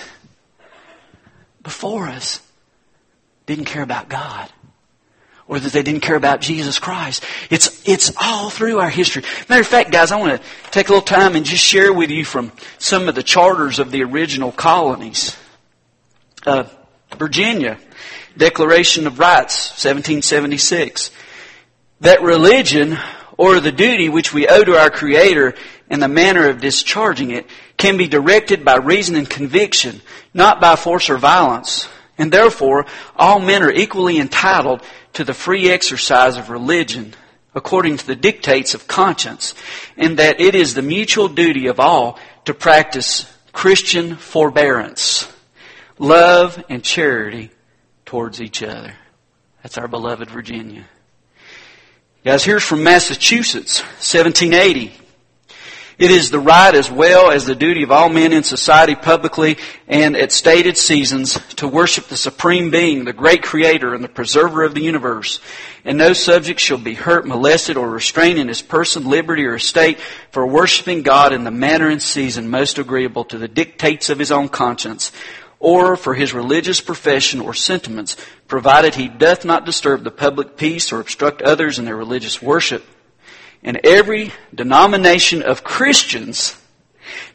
before 1.61 2.07
us 2.07 2.41
didn't 3.45 3.65
care 3.65 3.83
about 3.83 4.07
God 4.07 4.49
or 5.49 5.59
that 5.59 5.73
they 5.73 5.81
didn't 5.81 6.01
care 6.01 6.15
about 6.15 6.41
Jesus 6.41 6.77
Christ. 6.79 7.23
It's, 7.49 7.87
it's 7.87 8.13
all 8.21 8.49
through 8.51 8.79
our 8.79 8.89
history. 8.89 9.23
Matter 9.49 9.61
of 9.61 9.67
fact, 9.67 9.91
guys, 9.91 10.11
I 10.11 10.17
want 10.17 10.39
to 10.39 10.47
take 10.69 10.87
a 10.87 10.91
little 10.93 11.05
time 11.05 11.35
and 11.35 11.43
just 11.43 11.63
share 11.63 11.91
with 11.91 12.11
you 12.11 12.23
from 12.23 12.51
some 12.77 13.09
of 13.09 13.15
the 13.15 13.23
charters 13.23 13.79
of 13.79 13.89
the 13.89 14.03
original 14.03 14.51
colonies. 14.51 15.35
Uh, 16.45 16.65
Virginia, 17.17 17.79
Declaration 18.37 19.07
of 19.07 19.17
Rights, 19.17 19.71
1776. 19.83 21.09
That 22.01 22.21
religion 22.21 22.97
or 23.39 23.61
the 23.61 23.71
duty 23.71 24.09
which 24.09 24.33
we 24.33 24.49
owe 24.49 24.65
to 24.65 24.77
our 24.77 24.89
Creator 24.89 25.55
and 25.89 26.03
the 26.03 26.09
manner 26.09 26.49
of 26.49 26.59
discharging 26.59 27.31
it 27.31 27.45
can 27.77 27.95
be 27.95 28.05
directed 28.05 28.65
by 28.65 28.75
reason 28.75 29.15
and 29.15 29.29
conviction, 29.29 30.01
not 30.33 30.59
by 30.59 30.75
force 30.75 31.09
or 31.09 31.17
violence. 31.17 31.87
And 32.17 32.33
therefore, 32.33 32.85
all 33.15 33.39
men 33.39 33.63
are 33.63 33.71
equally 33.71 34.19
entitled 34.19 34.81
to 35.13 35.23
the 35.23 35.33
free 35.33 35.69
exercise 35.69 36.35
of 36.35 36.49
religion 36.49 37.13
according 37.55 37.95
to 37.95 38.07
the 38.07 38.15
dictates 38.15 38.73
of 38.73 38.87
conscience, 38.87 39.55
and 39.95 40.19
that 40.19 40.41
it 40.41 40.53
is 40.53 40.73
the 40.73 40.81
mutual 40.81 41.29
duty 41.29 41.67
of 41.67 41.79
all 41.79 42.19
to 42.43 42.53
practice 42.53 43.25
Christian 43.53 44.17
forbearance, 44.17 45.31
love, 45.97 46.61
and 46.67 46.83
charity 46.83 47.51
towards 48.05 48.41
each 48.41 48.61
other. 48.61 48.95
That's 49.63 49.77
our 49.77 49.87
beloved 49.87 50.29
Virginia. 50.29 50.85
Guys, 52.25 52.43
here's 52.43 52.65
from 52.65 52.83
Massachusetts, 52.83 53.79
1780. 53.79 54.91
It 55.97 56.11
is 56.11 56.29
the 56.29 56.39
right 56.39 56.75
as 56.75 56.91
well 56.91 57.31
as 57.31 57.45
the 57.45 57.55
duty 57.55 57.81
of 57.83 57.93
all 57.93 58.09
men 58.09 58.33
in 58.33 58.43
society 58.43 58.93
publicly 58.93 59.57
and 59.87 60.17
at 60.17 60.33
stated 60.33 60.75
seasons 60.75 61.39
to 61.55 61.65
worship 61.65 62.07
the 62.07 62.17
supreme 62.17 62.71
being, 62.71 63.05
the 63.05 63.13
great 63.13 63.41
creator 63.41 63.93
and 63.93 64.03
the 64.03 64.09
preserver 64.09 64.63
of 64.63 64.75
the 64.75 64.81
universe. 64.81 65.39
And 65.85 65.97
no 65.97 66.11
subject 66.11 66.59
shall 66.59 66.77
be 66.77 66.93
hurt, 66.93 67.25
molested, 67.25 67.77
or 67.77 67.89
restrained 67.89 68.37
in 68.37 68.49
his 68.49 68.61
person, 68.61 69.07
liberty, 69.07 69.45
or 69.45 69.55
estate 69.55 70.01
for 70.31 70.45
worshiping 70.45 71.03
God 71.03 71.31
in 71.31 71.45
the 71.45 71.51
manner 71.51 71.87
and 71.87 72.01
season 72.01 72.49
most 72.49 72.79
agreeable 72.79 73.23
to 73.25 73.37
the 73.37 73.47
dictates 73.47 74.09
of 74.09 74.19
his 74.19 74.31
own 74.31 74.49
conscience, 74.49 75.13
or 75.59 75.95
for 75.95 76.13
his 76.13 76.33
religious 76.33 76.81
profession 76.81 77.41
or 77.41 77.53
sentiments, 77.53 78.15
provided 78.47 78.95
he 78.95 79.07
doth 79.07 79.43
not 79.43 79.65
disturb 79.65 80.03
the 80.03 80.11
public 80.11 80.55
peace 80.55 80.91
or 80.91 80.99
obstruct 80.99 81.41
others 81.41 81.77
in 81.77 81.85
their 81.85 81.97
religious 81.97 82.41
worship 82.41 82.85
and 83.63 83.79
every 83.83 84.31
denomination 84.53 85.41
of 85.41 85.63
Christians 85.63 86.55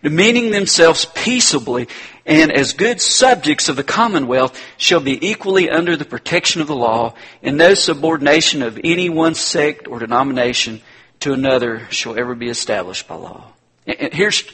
demeaning 0.03 0.51
themselves 0.51 1.05
peaceably 1.05 1.89
and 2.25 2.53
as 2.53 2.73
good 2.73 3.01
subjects 3.01 3.69
of 3.69 3.77
the 3.77 3.85
commonwealth 3.85 4.59
shall 4.77 5.01
be 5.01 5.27
equally 5.27 5.69
under 5.69 5.97
the 5.97 6.05
protection 6.05 6.61
of 6.63 6.67
the 6.67 6.77
law, 6.77 7.15
and 7.43 7.59
no 7.59 7.75
subordination 7.75 8.63
of 8.63 8.81
any 8.83 9.11
one 9.11 9.35
sect 9.35 9.87
or 9.89 9.99
denomination 9.99 10.81
to 11.21 11.33
another 11.33 11.87
shall 11.91 12.19
ever 12.19 12.35
be 12.35 12.49
established 12.49 13.07
by 13.09 13.17
law. 13.17 13.53
And 13.87 14.15
here's, 14.15 14.45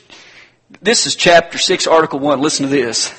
this 0.82 1.06
is 1.06 1.14
chapter 1.14 1.58
6, 1.58 1.86
article 1.86 2.18
1. 2.18 2.40
Listen 2.40 2.66
to 2.66 2.72
this. 2.72 3.14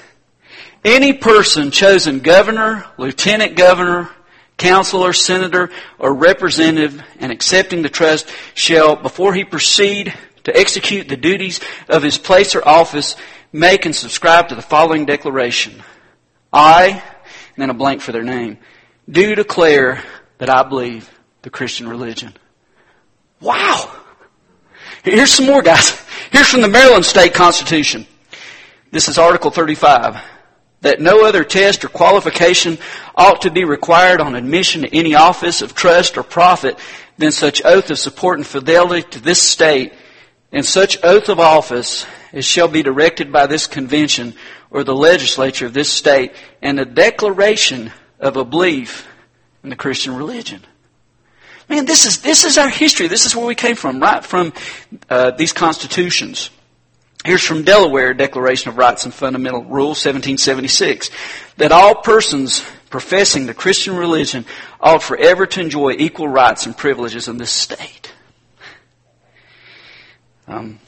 Any 0.84 1.14
person 1.14 1.70
chosen 1.70 2.20
governor, 2.20 2.86
lieutenant 2.98 3.56
governor, 3.56 4.10
counselor, 4.58 5.14
senator, 5.14 5.70
or 6.00 6.14
representative 6.14 7.02
and 7.20 7.32
accepting 7.32 7.84
the 7.84 7.90
trust 7.90 8.28
shall, 8.56 8.96
before 8.96 9.34
he 9.34 9.44
proceed 9.44 10.14
to 10.44 10.58
execute 10.58 11.08
the 11.08 11.18
duties 11.18 11.60
of 11.88 12.02
his 12.02 12.18
place 12.18 12.56
or 12.56 12.68
office, 12.68 13.16
make 13.52 13.86
and 13.86 13.96
subscribe 13.96 14.50
to 14.50 14.56
the 14.56 14.62
following 14.62 15.06
declaration. 15.06 15.84
I, 16.52 17.04
and 17.56 17.58
then 17.58 17.70
a 17.70 17.76
blank 17.76 18.02
for 18.02 18.12
their 18.12 18.24
name, 18.24 18.58
do 19.08 19.36
declare 19.36 20.02
that 20.40 20.50
I 20.50 20.64
believe 20.64 21.10
the 21.44 21.52
Christian 21.52 21.88
religion. 21.88 22.34
Wow! 23.40 23.92
Here's 25.04 25.32
some 25.32 25.46
more 25.46 25.62
guys. 25.62 26.00
Here's 26.32 26.48
from 26.48 26.62
the 26.62 26.68
Maryland 26.68 27.06
State 27.06 27.34
Constitution. 27.34 28.08
This 28.92 29.08
is 29.10 29.20
Article 29.20 29.52
35 29.52 30.22
that 30.82 31.00
no 31.00 31.26
other 31.26 31.44
test 31.44 31.86
or 31.86 31.90
qualification 31.90 32.78
ought 33.16 33.42
to 33.42 33.52
be 33.52 33.64
required 33.64 34.20
on 34.20 34.36
admission 34.36 34.82
to 34.82 34.96
any 34.96 35.16
office 35.16 35.62
of 35.62 35.76
trust 35.76 36.18
or 36.18 36.24
profit 36.24 36.78
than 37.18 37.32
such 37.32 37.64
oath 37.64 37.90
of 37.90 38.00
support 38.00 38.38
and 38.38 38.48
fidelity 38.48 39.08
to 39.10 39.20
this 39.20 39.42
state 39.42 39.94
and 40.52 40.66
such 40.66 40.98
oath 41.04 41.30
of 41.30 41.40
office 41.40 42.06
as 42.34 42.46
shall 42.46 42.68
be 42.68 42.84
directed 42.84 43.32
by 43.32 43.46
this 43.48 43.68
convention 43.68 44.34
or 44.70 44.84
the 44.84 44.96
legislature 44.96 45.66
of 45.66 45.74
this 45.74 45.90
state 45.90 46.34
and 46.62 46.80
a 46.80 46.86
declaration 46.86 47.92
of 48.20 48.38
a 48.38 48.46
belief 48.46 49.08
in 49.64 49.70
the 49.70 49.76
Christian 49.76 50.16
religion. 50.16 50.62
Man, 51.70 51.86
this 51.86 52.06
is, 52.06 52.22
this 52.22 52.44
is 52.44 52.58
our 52.58 52.70
history. 52.70 53.08
This 53.08 53.26
is 53.26 53.36
where 53.36 53.46
we 53.46 53.56
came 53.56 53.76
from, 53.76 54.00
right 54.00 54.26
from 54.26 54.52
uh, 55.10 55.32
these 55.32 55.54
constitutions. 55.54 56.50
Here's 57.24 57.44
from 57.44 57.64
Delaware 57.64 58.16
Declaration 58.16 58.70
of 58.70 58.78
Rights 58.78 59.06
and 59.06 59.14
Fundamental 59.14 59.62
Rules 59.62 60.04
1776 60.04 61.12
that 61.58 61.72
all 61.72 61.94
persons 61.94 62.66
professing 62.90 63.46
the 63.46 63.54
Christian 63.54 63.96
religion 63.96 64.44
ought 64.80 65.04
forever 65.04 65.46
to 65.46 65.62
enjoy 65.62 65.92
equal 65.92 66.28
rights 66.28 66.66
and 66.66 66.76
privileges 66.76 67.28
in 67.28 67.38
this 67.38 67.52
state. 67.52 68.12
Um, 70.48 70.80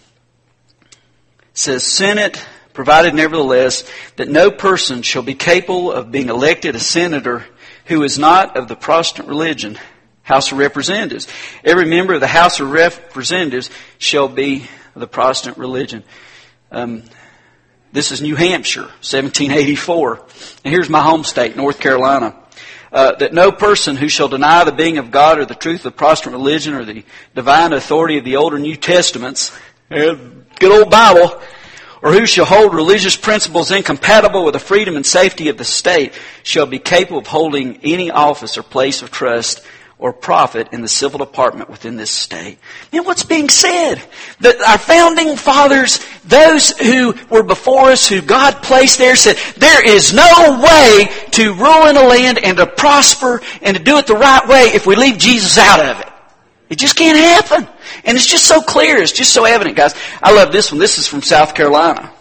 says 1.53 1.83
Senate 1.83 2.43
provided 2.73 3.13
nevertheless 3.13 3.87
that 4.15 4.27
no 4.27 4.49
person 4.49 5.03
shall 5.03 5.21
be 5.21 5.35
capable 5.35 5.91
of 5.91 6.11
being 6.11 6.29
elected 6.29 6.75
a 6.75 6.79
senator 6.79 7.45
who 7.85 8.01
is 8.01 8.17
not 8.17 8.57
of 8.57 8.67
the 8.67 8.75
Protestant 8.75 9.27
religion, 9.27 9.77
House 10.23 10.51
of 10.51 10.57
Representatives. 10.57 11.27
Every 11.63 11.85
member 11.85 12.15
of 12.15 12.21
the 12.21 12.27
House 12.27 12.59
of 12.59 12.71
Representatives 12.71 13.69
shall 13.99 14.27
be 14.27 14.67
the 14.95 15.07
Protestant 15.07 15.57
religion. 15.57 16.03
Um, 16.71 17.03
this 17.91 18.12
is 18.12 18.21
New 18.21 18.35
Hampshire, 18.35 18.81
1784. 18.81 20.25
And 20.63 20.73
here's 20.73 20.89
my 20.89 21.01
home 21.01 21.23
state, 21.23 21.55
North 21.55 21.79
Carolina. 21.79 22.35
Uh, 22.91 23.15
that 23.15 23.33
no 23.33 23.51
person 23.51 23.95
who 23.95 24.07
shall 24.07 24.27
deny 24.27 24.63
the 24.63 24.71
being 24.71 25.00
of 25.00 25.09
God 25.09 25.39
or 25.39 25.45
the 25.45 25.55
truth 25.55 25.79
of 25.79 25.83
the 25.83 25.91
Protestant 25.91 26.33
religion 26.33 26.75
or 26.75 26.85
the 26.85 27.03
divine 27.33 27.73
authority 27.73 28.19
of 28.19 28.25
the 28.25 28.35
Old 28.35 28.53
or 28.53 28.59
New 28.59 28.75
Testaments, 28.75 29.51
good 29.89 30.45
old 30.63 30.91
Bible, 30.91 31.41
or 32.03 32.12
who 32.12 32.27
shall 32.27 32.45
hold 32.45 32.73
religious 32.73 33.15
principles 33.15 33.71
incompatible 33.71 34.45
with 34.45 34.53
the 34.53 34.59
freedom 34.59 34.95
and 34.95 35.05
safety 35.05 35.50
of 35.50 35.57
the 35.57 35.65
state 35.65 36.13
shall 36.43 36.67
be 36.67 36.77
capable 36.77 37.17
of 37.17 37.27
holding 37.27 37.79
any 37.83 38.12
office 38.12 38.57
or 38.57 38.63
place 38.63 39.01
of 39.01 39.09
trust 39.09 39.65
or 39.97 40.12
profit 40.12 40.69
in 40.73 40.81
the 40.81 40.88
civil 40.88 41.17
department 41.17 41.69
within 41.69 41.95
this 41.95 42.12
state. 42.12 42.57
And 42.91 43.05
what's 43.05 43.23
being 43.23 43.50
said? 43.50 44.01
That 44.41 44.59
our 44.62 44.77
founding 44.77 45.38
fathers, 45.38 46.05
those 46.25 46.71
who 46.77 47.13
were 47.29 47.43
before 47.43 47.91
us, 47.91 48.07
who 48.07 48.21
God 48.21 48.62
placed 48.63 48.97
there, 48.97 49.15
said, 49.15 49.38
there 49.57 49.88
is 49.88 50.13
no 50.13 50.62
way 50.62 51.09
to 51.31 51.53
rule 51.53 51.88
in 51.88 51.95
a 51.95 52.03
land 52.03 52.39
and 52.43 52.57
to 52.57 52.65
prosper 52.65 53.41
and 53.62 53.77
to 53.77 53.83
do 53.83 53.97
it 53.97 54.07
the 54.07 54.15
right 54.15 54.47
way 54.47 54.63
if 54.73 54.85
we 54.85 54.95
leave 54.95 55.17
Jesus 55.17 55.57
out 55.57 55.79
of 55.79 56.01
it. 56.01 56.09
It 56.69 56.79
just 56.79 56.95
can't 56.95 57.17
happen. 57.17 57.69
And 58.03 58.17
it's 58.17 58.25
just 58.25 58.45
so 58.45 58.62
clear. 58.62 58.97
It's 58.97 59.12
just 59.12 59.31
so 59.31 59.45
evident, 59.45 59.77
guys. 59.77 59.93
I 60.21 60.33
love 60.33 60.51
this 60.51 60.71
one. 60.71 60.79
This 60.79 60.97
is 60.97 61.07
from 61.07 61.21
South 61.21 61.53
Carolina, 61.53 62.12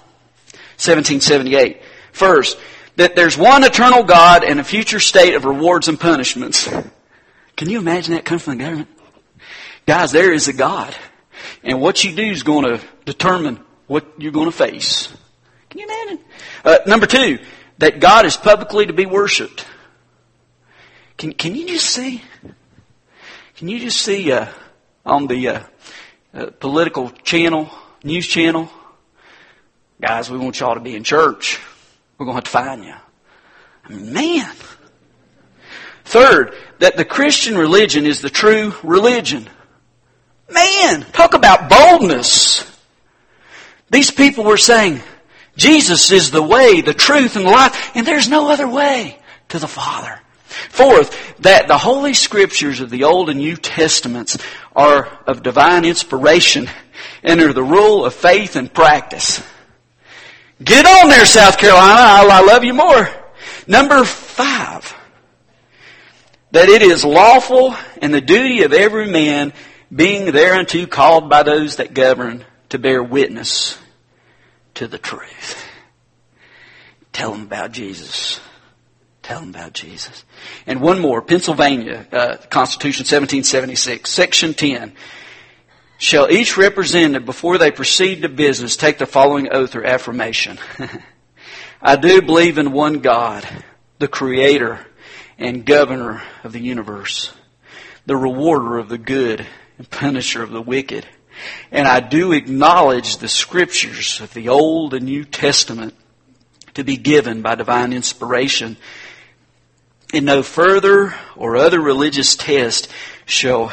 1778. 0.79 1.81
First, 2.13 2.59
that 2.97 3.17
there's 3.17 3.39
one 3.39 3.65
eternal 3.65 4.03
God 4.03 4.45
and 4.45 4.61
a 4.61 4.65
future 4.65 5.01
state 5.01 5.35
of 5.35 5.47
rewards 5.47 5.89
and 5.89 5.99
punishments. 5.99 6.69
Can 7.63 7.71
you 7.71 7.79
imagine 7.79 8.15
that 8.15 8.25
coming 8.25 8.41
from 8.41 8.59
the 8.59 8.65
government? 8.65 8.89
Guys, 9.87 10.11
there 10.11 10.33
is 10.33 10.49
a 10.49 10.53
God. 10.53 10.97
And 11.63 11.81
what 11.81 12.03
you 12.03 12.13
do 12.13 12.25
is 12.25 12.43
going 12.43 12.65
to 12.65 12.85
determine 13.05 13.61
what 13.87 14.05
you're 14.19 14.33
going 14.33 14.51
to 14.51 14.57
face. 14.57 15.15
Can 15.71 15.79
you 15.79 15.87
imagine? 15.87 16.25
Uh, 16.65 16.79
number 16.89 17.07
two, 17.07 17.39
that 17.79 18.01
God 18.01 18.27
is 18.27 18.37
publicly 18.37 18.87
to 18.87 18.93
be 18.93 19.07
worshiped. 19.07 19.65
Can, 21.17 21.35
can 21.35 21.55
you 21.55 21.69
just 21.69 21.89
see? 21.89 22.21
Can 23.55 23.69
you 23.69 23.79
just 23.79 24.01
see 24.01 24.33
uh, 24.33 24.49
on 25.07 25.29
the 25.29 25.47
uh, 25.47 25.63
uh 26.35 26.47
political 26.59 27.11
channel, 27.11 27.71
news 28.03 28.27
channel, 28.27 28.69
guys, 30.01 30.29
we 30.29 30.37
want 30.37 30.59
y'all 30.59 30.75
to 30.75 30.81
be 30.81 30.97
in 30.97 31.05
church. 31.05 31.61
We're 32.19 32.27
going 32.27 32.35
to 32.35 32.39
have 32.39 32.45
to 32.45 32.51
find 32.51 32.85
you. 32.85 32.95
I 33.85 33.89
mean, 33.89 34.13
man. 34.13 34.51
Third, 36.05 36.55
that 36.79 36.97
the 36.97 37.05
Christian 37.05 37.57
religion 37.57 38.07
is 38.07 38.21
the 38.21 38.31
true 38.31 38.75
religion. 38.83 39.49
Man, 40.51 41.03
talk 41.13 41.35
about 41.35 41.69
boldness. 41.71 42.69
These 43.91 44.11
people 44.11 44.45
were 44.45 44.57
saying, 44.57 45.01
Jesus 45.57 46.11
is 46.13 46.31
the 46.31 46.43
way, 46.43 46.81
the 46.81 46.95
truth, 46.95 47.37
and 47.37 47.47
the 47.47 47.51
life, 47.51 47.93
and 47.95 48.07
there's 48.07 48.29
no 48.29 48.51
other 48.51 48.67
way 48.67 49.19
to 49.51 49.59
the 49.59 49.69
Father. 49.69 50.19
Fourth, 50.71 51.39
that 51.41 51.69
the 51.69 51.79
Holy 51.79 52.15
Scriptures 52.15 52.81
of 52.81 52.91
the 52.91 53.05
Old 53.05 53.31
and 53.31 53.39
New 53.39 53.57
Testaments 53.57 54.39
are 54.75 55.07
of 55.27 55.43
divine 55.43 55.85
inspiration 55.85 56.69
and 57.23 57.41
are 57.41 57.53
the 57.53 57.63
rule 57.63 58.05
of 58.05 58.15
faith 58.15 58.57
and 58.57 58.73
practice. 58.73 59.43
Get 60.63 60.87
on 60.87 61.09
there, 61.09 61.27
South 61.27 61.59
Carolina. 61.59 61.95
I, 61.99 62.43
love 62.43 62.65
you 62.65 62.75
more. 62.75 63.09
Number 63.67 64.05
five, 64.05 64.95
that 66.53 66.69
it 66.69 66.83
is 66.83 67.05
lawful 67.05 67.75
and 68.01 68.15
the 68.15 68.21
duty 68.21 68.63
of 68.63 68.73
every 68.73 69.11
man 69.11 69.53
being 69.95 70.31
thereunto 70.33 70.87
called 70.87 71.29
by 71.29 71.43
those 71.43 71.77
that 71.77 71.95
govern 71.95 72.45
to 72.69 72.79
bear 72.79 73.03
witness 73.03 73.79
to 74.75 74.87
the 74.87 74.99
truth. 74.99 75.67
Tell 77.13 77.33
them 77.33 77.43
about 77.43 77.73
Jesus. 77.73 78.41
Tell 79.23 79.41
them 79.41 79.51
about 79.51 79.73
Jesus. 79.73 80.25
And 80.67 80.81
one 80.81 80.99
more, 80.99 81.23
Pennsylvania, 81.23 82.07
uh, 82.11 82.37
Constitution 82.49 83.05
1776, 83.05 84.11
Section 84.11 84.55
10. 84.55 84.95
Shall 85.99 86.31
each 86.31 86.57
representative, 86.57 87.25
before 87.25 87.59
they 87.59 87.71
proceed 87.71 88.23
to 88.23 88.29
business, 88.29 88.77
take 88.77 88.99
the 88.99 89.07
following 89.07 89.53
oath 89.53 89.77
or 89.77 89.85
affirmation? 89.85 90.59
I 91.83 91.97
do 91.97 92.23
believe 92.23 92.59
in 92.59 92.73
one 92.73 92.99
God, 92.99 93.47
the 93.99 94.09
Creator 94.09 94.85
and 95.39 95.65
Governor 95.65 96.23
of 96.45 96.53
the 96.53 96.61
universe, 96.61 97.33
the 98.07 98.17
Rewarder 98.17 98.79
of 98.79 98.89
the 98.89 98.99
good 98.99 99.47
and 99.79 99.91
Punisher 99.91 100.43
of 100.43 100.51
the 100.51 100.63
wicked. 100.63 101.07
And 101.71 101.89
I 101.89 102.01
do 102.01 102.33
acknowledge 102.33 103.17
the 103.17 103.29
Scriptures 103.29 104.21
of 104.21 104.35
the 104.35 104.49
Old 104.49 104.95
and 104.95 105.07
New 105.07 105.25
Testament 105.25 105.95
to 106.75 106.85
be 106.85 106.97
given 106.97 107.43
by 107.43 107.55
divine 107.55 107.93
inspiration 107.93 108.77
And 110.13 110.27
no 110.27 110.43
further 110.43 111.15
or 111.37 111.57
other 111.57 111.81
religious 111.81 112.37
test 112.37 112.89
shall 113.25 113.73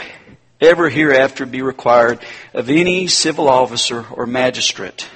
ever 0.62 0.90
hereafter 0.90 1.46
be 1.46 1.62
required 1.62 2.20
of 2.54 2.70
any 2.70 3.08
civil 3.08 3.50
officer 3.50 4.06
or 4.12 4.26
magistrate 4.26 5.10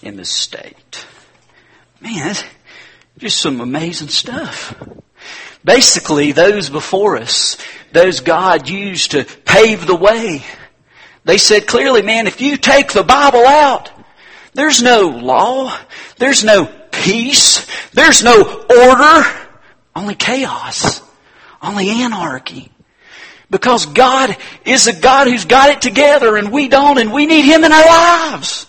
in 0.00 0.16
this 0.16 0.30
state. 0.30 1.06
Man, 2.00 2.36
just 3.18 3.40
some 3.40 3.60
amazing 3.60 4.08
stuff. 4.08 4.74
Basically, 5.68 6.32
those 6.32 6.70
before 6.70 7.18
us, 7.18 7.58
those 7.92 8.20
God 8.20 8.70
used 8.70 9.10
to 9.10 9.26
pave 9.44 9.86
the 9.86 9.94
way, 9.94 10.42
they 11.26 11.36
said 11.36 11.66
clearly, 11.66 12.00
man, 12.00 12.26
if 12.26 12.40
you 12.40 12.56
take 12.56 12.94
the 12.94 13.02
Bible 13.02 13.46
out, 13.46 13.90
there's 14.54 14.82
no 14.82 15.08
law, 15.08 15.78
there's 16.16 16.42
no 16.42 16.64
peace, 16.90 17.66
there's 17.90 18.24
no 18.24 18.40
order, 18.40 19.28
only 19.94 20.14
chaos. 20.14 21.02
Only 21.60 21.90
anarchy. 21.90 22.70
Because 23.50 23.84
God 23.84 24.34
is 24.64 24.86
a 24.86 24.98
God 24.98 25.26
who's 25.26 25.44
got 25.44 25.68
it 25.68 25.82
together 25.82 26.38
and 26.38 26.50
we 26.50 26.68
don't 26.68 26.96
and 26.96 27.12
we 27.12 27.26
need 27.26 27.44
Him 27.44 27.62
in 27.62 27.72
our 27.72 27.86
lives. 27.86 28.66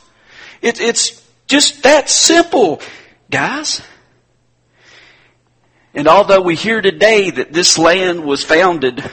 It, 0.62 0.82
it's 0.82 1.26
just 1.48 1.84
that 1.84 2.10
simple, 2.10 2.82
guys. 3.32 3.82
And 5.94 6.08
although 6.08 6.42
we 6.42 6.56
hear 6.56 6.82
today 6.82 7.30
that 7.30 7.54
this 7.54 7.78
land 7.78 8.24
was 8.24 8.44
founded 8.44 9.04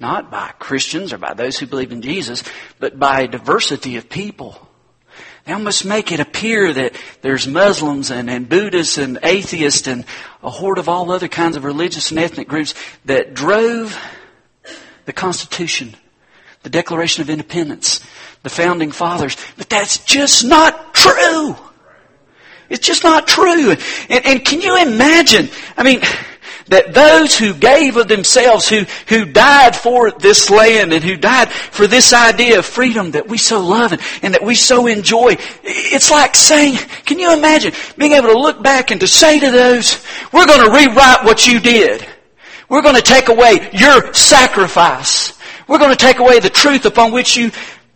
not 0.00 0.30
by 0.30 0.52
Christians 0.58 1.12
or 1.12 1.18
by 1.18 1.34
those 1.34 1.58
who 1.58 1.66
believe 1.66 1.92
in 1.92 2.02
Jesus, 2.02 2.42
but 2.78 2.98
by 2.98 3.20
a 3.20 3.28
diversity 3.28 3.96
of 3.96 4.08
people. 4.08 4.68
They 5.44 5.52
almost 5.52 5.84
make 5.84 6.10
it 6.10 6.20
appear 6.20 6.72
that 6.72 6.94
there's 7.20 7.46
Muslims 7.46 8.10
and, 8.10 8.30
and 8.30 8.48
Buddhists 8.48 8.98
and 8.98 9.18
atheists 9.22 9.86
and 9.86 10.04
a 10.42 10.50
horde 10.50 10.78
of 10.78 10.88
all 10.88 11.10
other 11.10 11.28
kinds 11.28 11.56
of 11.56 11.64
religious 11.64 12.10
and 12.10 12.18
ethnic 12.18 12.48
groups 12.48 12.74
that 13.04 13.34
drove 13.34 13.96
the 15.04 15.12
Constitution, 15.12 15.94
the 16.62 16.70
Declaration 16.70 17.22
of 17.22 17.30
Independence, 17.30 18.00
the 18.42 18.50
Founding 18.50 18.92
Fathers. 18.92 19.36
But 19.56 19.68
that's 19.68 19.98
just 20.04 20.44
not 20.44 20.94
true. 20.94 21.56
It's 22.70 22.86
just 22.86 23.02
not 23.02 23.26
true. 23.26 23.74
And, 24.08 24.26
and 24.26 24.44
can 24.44 24.60
you 24.60 24.80
imagine? 24.80 25.48
I 25.76 25.82
mean, 25.82 26.00
that 26.68 26.94
those 26.94 27.36
who 27.36 27.52
gave 27.52 27.96
of 27.96 28.06
themselves, 28.06 28.68
who, 28.68 28.84
who 29.08 29.24
died 29.24 29.74
for 29.74 30.12
this 30.12 30.50
land 30.50 30.92
and 30.92 31.02
who 31.02 31.16
died 31.16 31.50
for 31.50 31.88
this 31.88 32.12
idea 32.12 32.60
of 32.60 32.64
freedom 32.64 33.10
that 33.10 33.28
we 33.28 33.38
so 33.38 33.60
love 33.60 33.92
and, 33.92 34.00
and 34.22 34.34
that 34.34 34.44
we 34.44 34.54
so 34.54 34.86
enjoy, 34.86 35.36
it's 35.64 36.12
like 36.12 36.36
saying, 36.36 36.76
can 37.04 37.18
you 37.18 37.36
imagine 37.36 37.72
being 37.98 38.12
able 38.12 38.28
to 38.28 38.38
look 38.38 38.62
back 38.62 38.92
and 38.92 39.00
to 39.00 39.08
say 39.08 39.40
to 39.40 39.50
those, 39.50 40.02
we're 40.32 40.46
going 40.46 40.64
to 40.64 40.70
rewrite 40.70 41.24
what 41.24 41.46
you 41.46 41.58
did. 41.58 42.06
We're 42.68 42.82
going 42.82 42.94
to 42.94 43.02
take 43.02 43.28
away 43.28 43.68
your 43.72 44.14
sacrifice. 44.14 45.36
We're 45.66 45.78
going 45.78 45.90
to 45.90 45.96
take 45.96 46.20
away 46.20 46.38
the 46.38 46.50
truth 46.50 46.86
upon 46.86 47.10
which 47.10 47.36
you 47.36 47.50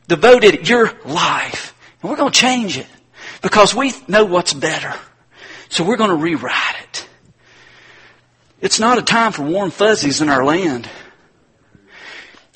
devoted 0.09 0.69
your 0.69 0.91
life. 1.05 1.79
And 2.03 2.11
we're 2.11 2.17
going 2.17 2.33
to 2.33 2.39
change 2.39 2.77
it 2.77 2.89
because 3.45 3.75
we 3.75 3.93
know 4.09 4.25
what's 4.25 4.55
better. 4.55 4.95
So 5.69 5.85
we're 5.85 5.99
going 5.99 6.09
to 6.09 6.17
rewrite 6.17 6.77
it. 6.83 7.07
It's 8.63 8.81
not 8.81 8.97
a 8.97 9.03
time 9.03 9.33
for 9.33 9.43
warm 9.43 9.71
fuzzies 9.71 10.23
in 10.23 10.31
our 10.31 10.43
land. 10.43 10.89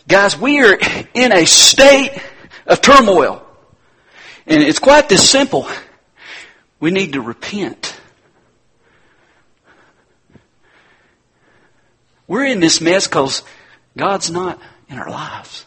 Guys, 0.08 0.38
we 0.38 0.60
are 0.64 0.78
in 1.12 1.32
a 1.32 1.44
state 1.44 2.18
of 2.66 2.80
turmoil. 2.80 3.46
And 4.46 4.62
it's 4.62 4.78
quite 4.78 5.10
this 5.10 5.28
simple. 5.28 5.68
We 6.80 6.90
need 6.90 7.12
to 7.12 7.20
repent. 7.20 7.94
We're 12.26 12.46
in 12.46 12.60
this 12.60 12.80
mess 12.80 13.06
because 13.06 13.42
God's 13.94 14.30
not 14.30 14.58
in 14.88 14.98
our 14.98 15.10
lives. 15.10 15.66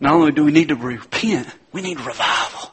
Not 0.00 0.12
only 0.12 0.32
do 0.32 0.44
we 0.44 0.52
need 0.52 0.68
to 0.68 0.76
repent, 0.76 1.48
we 1.72 1.80
need 1.80 1.98
revival. 1.98 2.71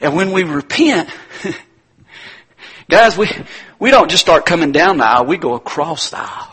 And 0.00 0.14
when 0.14 0.32
we 0.32 0.44
repent, 0.44 1.08
Guys, 2.88 3.18
we, 3.18 3.28
we 3.80 3.90
don't 3.90 4.08
just 4.08 4.22
start 4.22 4.46
coming 4.46 4.70
down 4.70 4.98
the 4.98 5.04
aisle, 5.04 5.26
we 5.26 5.36
go 5.36 5.54
across 5.54 6.10
the 6.10 6.18
aisle. 6.18 6.52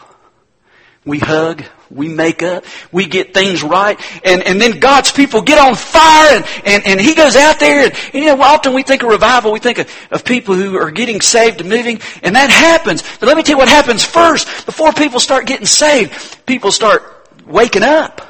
We 1.05 1.19
hug, 1.19 1.63
we 1.91 2.07
make 2.07 2.41
up, 2.41 2.63
we 2.91 3.05
get 3.05 3.33
things 3.33 3.61
right, 3.61 3.99
and, 4.23 4.41
and 4.41 4.59
then 4.59 4.79
God's 4.79 5.11
people 5.11 5.41
get 5.41 5.59
on 5.59 5.75
fire 5.75 6.37
and, 6.37 6.45
and, 6.65 6.87
and 6.87 7.01
He 7.01 7.13
goes 7.13 7.35
out 7.35 7.59
there 7.59 7.87
and, 7.87 7.93
and 8.13 8.23
you 8.23 8.25
know, 8.27 8.41
often 8.41 8.73
we 8.73 8.83
think 8.83 9.03
of 9.03 9.09
revival, 9.09 9.51
we 9.51 9.59
think 9.59 9.79
of, 9.79 10.07
of 10.11 10.23
people 10.23 10.55
who 10.55 10.77
are 10.77 10.91
getting 10.91 11.19
saved 11.19 11.59
and 11.59 11.69
moving, 11.69 11.99
and 12.23 12.35
that 12.35 12.49
happens. 12.49 13.03
But 13.19 13.27
let 13.27 13.35
me 13.35 13.43
tell 13.43 13.55
you 13.55 13.57
what 13.57 13.67
happens 13.67 14.03
first. 14.03 14.65
Before 14.65 14.93
people 14.93 15.19
start 15.19 15.45
getting 15.45 15.65
saved, 15.67 16.45
people 16.45 16.71
start 16.71 17.03
waking 17.45 17.83
up. 17.83 18.21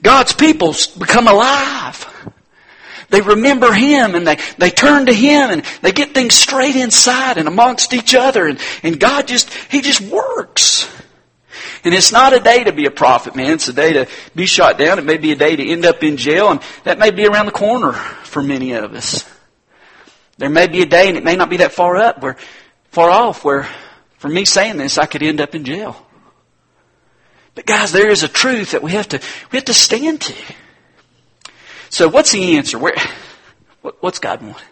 God's 0.00 0.32
people 0.32 0.74
become 0.98 1.26
alive. 1.26 2.31
They 3.12 3.20
remember 3.20 3.72
Him 3.72 4.14
and 4.14 4.26
they, 4.26 4.38
they 4.56 4.70
turn 4.70 5.06
to 5.06 5.12
Him 5.12 5.50
and 5.50 5.64
they 5.82 5.92
get 5.92 6.14
things 6.14 6.34
straight 6.34 6.74
inside 6.74 7.36
and 7.36 7.46
amongst 7.46 7.92
each 7.92 8.14
other 8.14 8.46
and, 8.46 8.58
and 8.82 8.98
God 8.98 9.28
just, 9.28 9.52
He 9.70 9.82
just 9.82 10.00
works. 10.00 10.90
And 11.84 11.92
it's 11.92 12.10
not 12.10 12.32
a 12.32 12.40
day 12.40 12.64
to 12.64 12.72
be 12.72 12.86
a 12.86 12.90
prophet, 12.90 13.36
man. 13.36 13.52
It's 13.52 13.68
a 13.68 13.74
day 13.74 13.92
to 13.92 14.08
be 14.34 14.46
shot 14.46 14.78
down. 14.78 14.98
It 14.98 15.04
may 15.04 15.18
be 15.18 15.30
a 15.32 15.36
day 15.36 15.54
to 15.54 15.68
end 15.68 15.84
up 15.84 16.02
in 16.02 16.16
jail 16.16 16.50
and 16.50 16.62
that 16.84 16.98
may 16.98 17.10
be 17.10 17.26
around 17.26 17.46
the 17.46 17.52
corner 17.52 17.92
for 17.92 18.42
many 18.42 18.72
of 18.72 18.94
us. 18.94 19.28
There 20.38 20.48
may 20.48 20.66
be 20.66 20.80
a 20.80 20.86
day 20.86 21.08
and 21.08 21.18
it 21.18 21.24
may 21.24 21.36
not 21.36 21.50
be 21.50 21.58
that 21.58 21.72
far 21.72 21.98
up 21.98 22.22
where, 22.22 22.38
far 22.92 23.10
off 23.10 23.44
where, 23.44 23.68
for 24.16 24.30
me 24.30 24.46
saying 24.46 24.78
this, 24.78 24.96
I 24.96 25.04
could 25.04 25.22
end 25.22 25.42
up 25.42 25.54
in 25.54 25.64
jail. 25.64 25.96
But 27.54 27.66
guys, 27.66 27.92
there 27.92 28.08
is 28.08 28.22
a 28.22 28.28
truth 28.28 28.70
that 28.70 28.82
we 28.82 28.92
have 28.92 29.08
to, 29.08 29.20
we 29.50 29.58
have 29.58 29.66
to 29.66 29.74
stand 29.74 30.22
to. 30.22 30.34
So 31.92 32.08
what's 32.08 32.32
the 32.32 32.56
answer? 32.56 32.78
Where, 32.78 32.94
what's 34.00 34.18
God 34.18 34.40
want? 34.40 34.64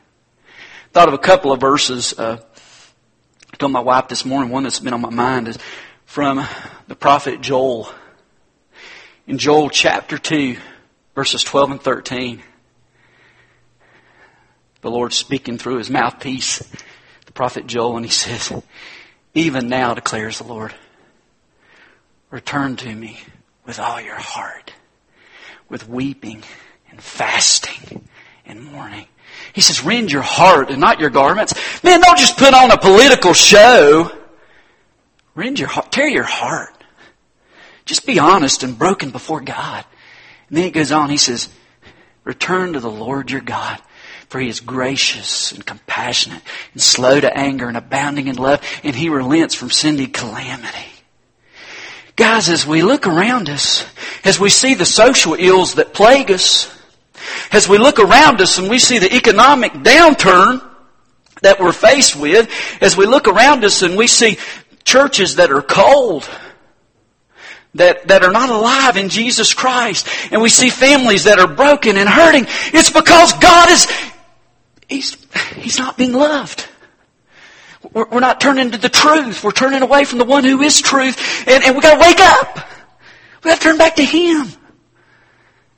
Thought 0.92 1.08
of 1.08 1.12
a 1.12 1.18
couple 1.18 1.52
of 1.52 1.60
verses. 1.60 2.18
Uh, 2.18 2.38
I 3.52 3.56
told 3.58 3.72
my 3.72 3.80
wife 3.80 4.08
this 4.08 4.24
morning. 4.24 4.50
One 4.50 4.62
that's 4.62 4.80
been 4.80 4.94
on 4.94 5.02
my 5.02 5.10
mind 5.10 5.46
is 5.46 5.58
from 6.06 6.42
the 6.88 6.94
prophet 6.94 7.42
Joel. 7.42 7.92
In 9.26 9.36
Joel 9.36 9.68
chapter 9.68 10.16
two, 10.16 10.56
verses 11.14 11.44
twelve 11.44 11.70
and 11.70 11.80
thirteen. 11.82 12.42
The 14.80 14.90
Lord 14.90 15.12
speaking 15.12 15.58
through 15.58 15.76
his 15.76 15.90
mouthpiece, 15.90 16.66
the 17.26 17.32
prophet 17.32 17.66
Joel, 17.66 17.98
and 17.98 18.06
he 18.06 18.10
says, 18.10 18.50
Even 19.34 19.68
now 19.68 19.92
declares 19.92 20.38
the 20.38 20.44
Lord, 20.44 20.74
return 22.30 22.76
to 22.76 22.94
me 22.94 23.20
with 23.66 23.78
all 23.78 24.00
your 24.00 24.18
heart, 24.18 24.72
with 25.68 25.86
weeping 25.86 26.44
fasting 27.00 28.06
and 28.46 28.64
mourning. 28.64 29.06
He 29.52 29.60
says, 29.60 29.84
rend 29.84 30.12
your 30.12 30.22
heart 30.22 30.70
and 30.70 30.80
not 30.80 31.00
your 31.00 31.10
garments. 31.10 31.54
Man, 31.82 32.00
don't 32.00 32.18
just 32.18 32.36
put 32.36 32.54
on 32.54 32.70
a 32.70 32.78
political 32.78 33.32
show. 33.32 34.10
Rend 35.34 35.58
your 35.58 35.68
heart, 35.68 35.90
tear 35.90 36.08
your 36.08 36.24
heart. 36.24 36.74
Just 37.84 38.06
be 38.06 38.18
honest 38.18 38.62
and 38.62 38.78
broken 38.78 39.10
before 39.10 39.40
God. 39.40 39.84
And 40.48 40.56
then 40.56 40.64
he 40.64 40.70
goes 40.70 40.92
on, 40.92 41.10
he 41.10 41.16
says, 41.16 41.48
return 42.24 42.74
to 42.74 42.80
the 42.80 42.90
Lord 42.90 43.30
your 43.30 43.40
God, 43.40 43.80
for 44.28 44.40
he 44.40 44.48
is 44.48 44.60
gracious 44.60 45.50
and 45.52 45.64
compassionate 45.64 46.42
and 46.72 46.82
slow 46.82 47.18
to 47.18 47.36
anger 47.36 47.66
and 47.66 47.76
abounding 47.76 48.28
in 48.28 48.36
love, 48.36 48.60
and 48.84 48.94
he 48.94 49.08
relents 49.08 49.54
from 49.54 49.70
sending 49.70 50.12
calamity. 50.12 50.92
Guys, 52.14 52.48
as 52.48 52.66
we 52.66 52.82
look 52.82 53.06
around 53.06 53.48
us, 53.48 53.84
as 54.24 54.38
we 54.38 54.50
see 54.50 54.74
the 54.74 54.84
social 54.84 55.34
ills 55.34 55.74
that 55.76 55.94
plague 55.94 56.30
us, 56.30 56.76
As 57.52 57.68
we 57.68 57.78
look 57.78 57.98
around 57.98 58.40
us 58.40 58.58
and 58.58 58.68
we 58.68 58.78
see 58.78 58.98
the 58.98 59.14
economic 59.14 59.72
downturn 59.72 60.62
that 61.42 61.60
we're 61.60 61.72
faced 61.72 62.16
with, 62.16 62.50
as 62.80 62.96
we 62.96 63.06
look 63.06 63.28
around 63.28 63.64
us 63.64 63.82
and 63.82 63.96
we 63.96 64.06
see 64.06 64.38
churches 64.84 65.36
that 65.36 65.50
are 65.50 65.62
cold, 65.62 66.28
that, 67.74 68.08
that 68.08 68.24
are 68.24 68.32
not 68.32 68.50
alive 68.50 68.96
in 68.96 69.08
Jesus 69.08 69.54
Christ, 69.54 70.08
and 70.32 70.42
we 70.42 70.48
see 70.48 70.70
families 70.70 71.24
that 71.24 71.38
are 71.38 71.46
broken 71.46 71.96
and 71.96 72.08
hurting, 72.08 72.46
it's 72.72 72.90
because 72.90 73.32
God 73.34 73.70
is, 73.70 73.86
He's, 74.88 75.16
He's 75.56 75.78
not 75.78 75.96
being 75.96 76.12
loved. 76.12 76.66
We're, 77.92 78.06
we're 78.08 78.20
not 78.20 78.40
turning 78.40 78.72
to 78.72 78.78
the 78.78 78.88
truth. 78.88 79.42
We're 79.42 79.52
turning 79.52 79.82
away 79.82 80.04
from 80.04 80.18
the 80.18 80.24
one 80.24 80.44
who 80.44 80.60
is 80.62 80.80
truth, 80.80 81.48
and, 81.48 81.64
and 81.64 81.76
we 81.76 81.82
gotta 81.82 82.00
wake 82.00 82.20
up. 82.20 82.56
We 83.42 83.50
gotta 83.50 83.60
turn 83.60 83.78
back 83.78 83.96
to 83.96 84.04
Him. 84.04 84.48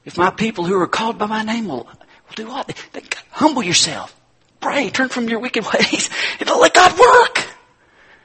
If 0.05 0.19
my 0.19 0.31
people 0.31 0.65
who 0.65 0.79
are 0.81 0.87
called 0.87 1.19
by 1.19 1.27
my 1.27 1.43
name 1.43 1.69
will, 1.69 1.85
will 1.85 2.35
do 2.35 2.49
what? 2.49 2.67
They, 2.67 3.01
they, 3.01 3.07
humble 3.31 3.63
yourself. 3.63 4.15
Pray. 4.61 4.91
Turn 4.91 5.09
from 5.09 5.29
your 5.29 5.41
wicked 5.41 5.65
ways. 5.65 6.11
And 6.41 6.49
let 6.49 6.75
God 6.75 6.99
work. 6.99 7.47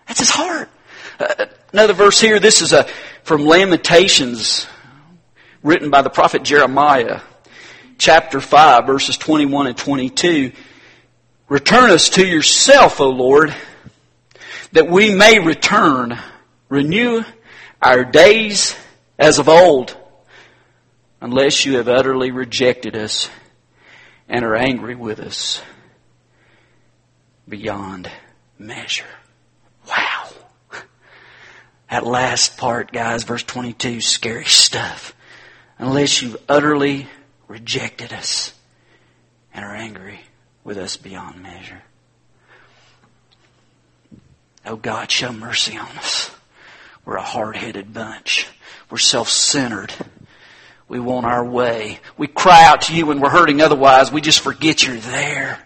That's 0.07 0.19
His 0.19 0.29
heart. 0.29 0.69
Uh, 1.19 1.45
another 1.73 1.93
verse 1.93 2.19
here. 2.19 2.39
This 2.39 2.61
is 2.61 2.73
a, 2.73 2.85
from 3.23 3.45
Lamentations, 3.45 4.67
written 5.63 5.89
by 5.89 6.01
the 6.01 6.09
prophet 6.09 6.43
Jeremiah, 6.43 7.21
chapter 7.97 8.39
5, 8.39 8.85
verses 8.85 9.17
21 9.17 9.67
and 9.67 9.77
22. 9.77 10.51
Return 11.49 11.91
us 11.91 12.09
to 12.11 12.25
yourself, 12.25 12.99
O 12.99 13.09
Lord, 13.09 13.55
that 14.73 14.89
we 14.89 15.13
may 15.13 15.39
return. 15.39 16.19
Renew 16.69 17.23
our 17.81 18.03
days 18.03 18.75
as 19.17 19.39
of 19.39 19.47
old, 19.47 19.95
unless 21.21 21.65
you 21.65 21.77
have 21.77 21.87
utterly 21.87 22.31
rejected 22.31 22.95
us 22.95 23.29
and 24.29 24.43
are 24.43 24.55
angry 24.55 24.95
with 24.95 25.19
us 25.19 25.61
beyond 27.47 28.09
measure. 28.59 29.05
Wow. 29.87 30.29
That 31.89 32.05
last 32.05 32.57
part, 32.57 32.91
guys, 32.91 33.23
verse 33.23 33.43
22, 33.43 34.01
scary 34.01 34.45
stuff. 34.45 35.15
Unless 35.79 36.21
you've 36.21 36.37
utterly 36.49 37.07
rejected 37.47 38.11
us 38.11 38.53
and 39.53 39.63
are 39.63 39.75
angry 39.75 40.19
with 40.63 40.77
us 40.77 40.97
beyond 40.97 41.41
measure. 41.41 41.81
Oh 44.65 44.75
God, 44.75 45.09
show 45.09 45.31
mercy 45.31 45.77
on 45.77 45.87
us. 45.97 46.29
We're 47.05 47.15
a 47.15 47.21
hard-headed 47.21 47.93
bunch. 47.93 48.49
We're 48.89 48.97
self-centered. 48.97 49.93
We 50.89 50.99
want 50.99 51.25
our 51.25 51.45
way. 51.45 51.99
We 52.17 52.27
cry 52.27 52.63
out 52.63 52.83
to 52.83 52.95
you 52.95 53.07
when 53.07 53.19
we're 53.19 53.29
hurting 53.29 53.61
otherwise. 53.61 54.11
We 54.11 54.21
just 54.21 54.39
forget 54.39 54.85
you're 54.85 54.95
there. 54.97 55.59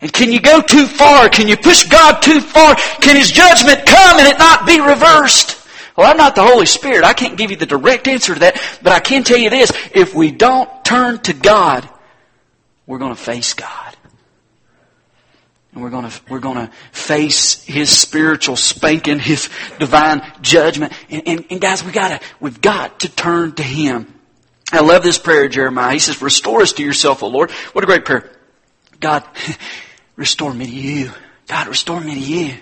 And 0.00 0.12
can 0.12 0.30
you 0.30 0.40
go 0.40 0.60
too 0.60 0.86
far? 0.86 1.28
Can 1.28 1.48
you 1.48 1.56
push 1.56 1.88
God 1.88 2.20
too 2.20 2.40
far? 2.40 2.74
Can 3.00 3.16
His 3.16 3.30
judgment 3.30 3.84
come 3.86 4.18
and 4.18 4.28
it 4.28 4.38
not 4.38 4.66
be 4.66 4.80
reversed? 4.80 5.66
Well, 5.96 6.08
I'm 6.08 6.16
not 6.16 6.36
the 6.36 6.44
Holy 6.44 6.66
Spirit. 6.66 7.04
I 7.04 7.12
can't 7.12 7.36
give 7.36 7.50
you 7.50 7.56
the 7.56 7.66
direct 7.66 8.06
answer 8.06 8.34
to 8.34 8.40
that, 8.40 8.78
but 8.82 8.92
I 8.92 9.00
can 9.00 9.24
tell 9.24 9.38
you 9.38 9.50
this. 9.50 9.72
If 9.92 10.14
we 10.14 10.30
don't 10.30 10.70
turn 10.84 11.18
to 11.22 11.32
God, 11.32 11.88
we're 12.86 12.98
going 12.98 13.14
to 13.14 13.20
face 13.20 13.54
God. 13.54 13.96
And 15.72 15.82
we're 15.82 15.90
going 15.90 16.08
to, 16.08 16.20
we're 16.28 16.38
going 16.38 16.66
to 16.66 16.72
face 16.92 17.64
His 17.64 17.90
spiritual 17.90 18.56
spanking, 18.56 19.18
His 19.18 19.48
divine 19.80 20.22
judgment. 20.40 20.92
And, 21.10 21.22
and, 21.26 21.44
and 21.50 21.60
guys, 21.60 21.82
we 21.82 21.90
gotta, 21.90 22.20
we've 22.38 22.60
got 22.60 23.00
to 23.00 23.08
turn 23.08 23.52
to 23.52 23.62
Him. 23.64 24.17
I 24.70 24.80
love 24.80 25.02
this 25.02 25.18
prayer, 25.18 25.48
Jeremiah. 25.48 25.94
He 25.94 25.98
says, 25.98 26.20
restore 26.20 26.62
us 26.62 26.74
to 26.74 26.82
yourself, 26.82 27.22
O 27.22 27.28
Lord. 27.28 27.50
What 27.50 27.84
a 27.84 27.86
great 27.86 28.04
prayer. 28.04 28.30
God, 29.00 29.24
Restore 30.18 30.52
me 30.52 30.66
to 30.66 30.72
you. 30.72 31.12
God, 31.46 31.68
restore 31.68 32.00
me 32.00 32.14
to 32.14 32.20
you 32.20 32.54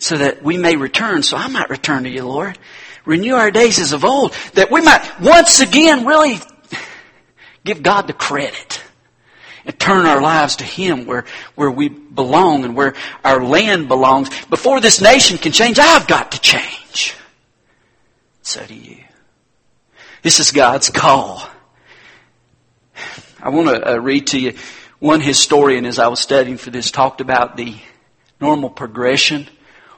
so 0.00 0.18
that 0.18 0.42
we 0.42 0.58
may 0.58 0.74
return, 0.74 1.22
so 1.22 1.36
I 1.36 1.46
might 1.46 1.70
return 1.70 2.02
to 2.02 2.10
you, 2.10 2.24
Lord. 2.24 2.58
Renew 3.04 3.34
our 3.34 3.52
days 3.52 3.78
as 3.78 3.92
of 3.92 4.04
old, 4.04 4.34
that 4.54 4.72
we 4.72 4.80
might 4.80 5.20
once 5.20 5.60
again 5.60 6.04
really 6.04 6.40
give 7.64 7.80
God 7.80 8.08
the 8.08 8.12
credit 8.12 8.82
and 9.64 9.78
turn 9.78 10.04
our 10.04 10.20
lives 10.20 10.56
to 10.56 10.64
Him 10.64 11.06
where, 11.06 11.24
where 11.54 11.70
we 11.70 11.88
belong 11.88 12.64
and 12.64 12.74
where 12.74 12.94
our 13.24 13.40
land 13.40 13.86
belongs. 13.86 14.28
Before 14.46 14.80
this 14.80 15.00
nation 15.00 15.38
can 15.38 15.52
change, 15.52 15.78
I've 15.78 16.08
got 16.08 16.32
to 16.32 16.40
change. 16.40 17.14
So 18.42 18.66
do 18.66 18.74
you. 18.74 19.05
This 20.22 20.40
is 20.40 20.50
God's 20.50 20.90
call. 20.90 21.42
I 23.40 23.50
want 23.50 23.68
to 23.68 23.92
uh, 23.92 23.96
read 23.96 24.28
to 24.28 24.40
you 24.40 24.54
one 24.98 25.20
historian, 25.20 25.84
as 25.84 25.98
I 25.98 26.08
was 26.08 26.20
studying 26.20 26.56
for 26.56 26.70
this, 26.70 26.90
talked 26.90 27.20
about 27.20 27.56
the 27.56 27.76
normal 28.40 28.70
progression 28.70 29.46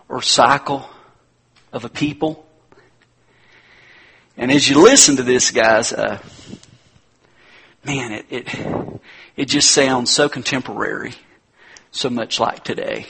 or 0.09 0.21
cycle 0.21 0.89
of 1.73 1.85
a 1.85 1.89
people. 1.89 2.45
And 4.37 4.51
as 4.51 4.69
you 4.69 4.83
listen 4.83 5.17
to 5.17 5.23
this, 5.23 5.51
guys, 5.51 5.93
uh, 5.93 6.19
man, 7.85 8.13
it, 8.13 8.27
it 8.29 9.01
it 9.37 9.45
just 9.47 9.71
sounds 9.71 10.11
so 10.11 10.29
contemporary, 10.29 11.15
so 11.93 12.11
much 12.11 12.41
like 12.41 12.65
today. 12.65 13.07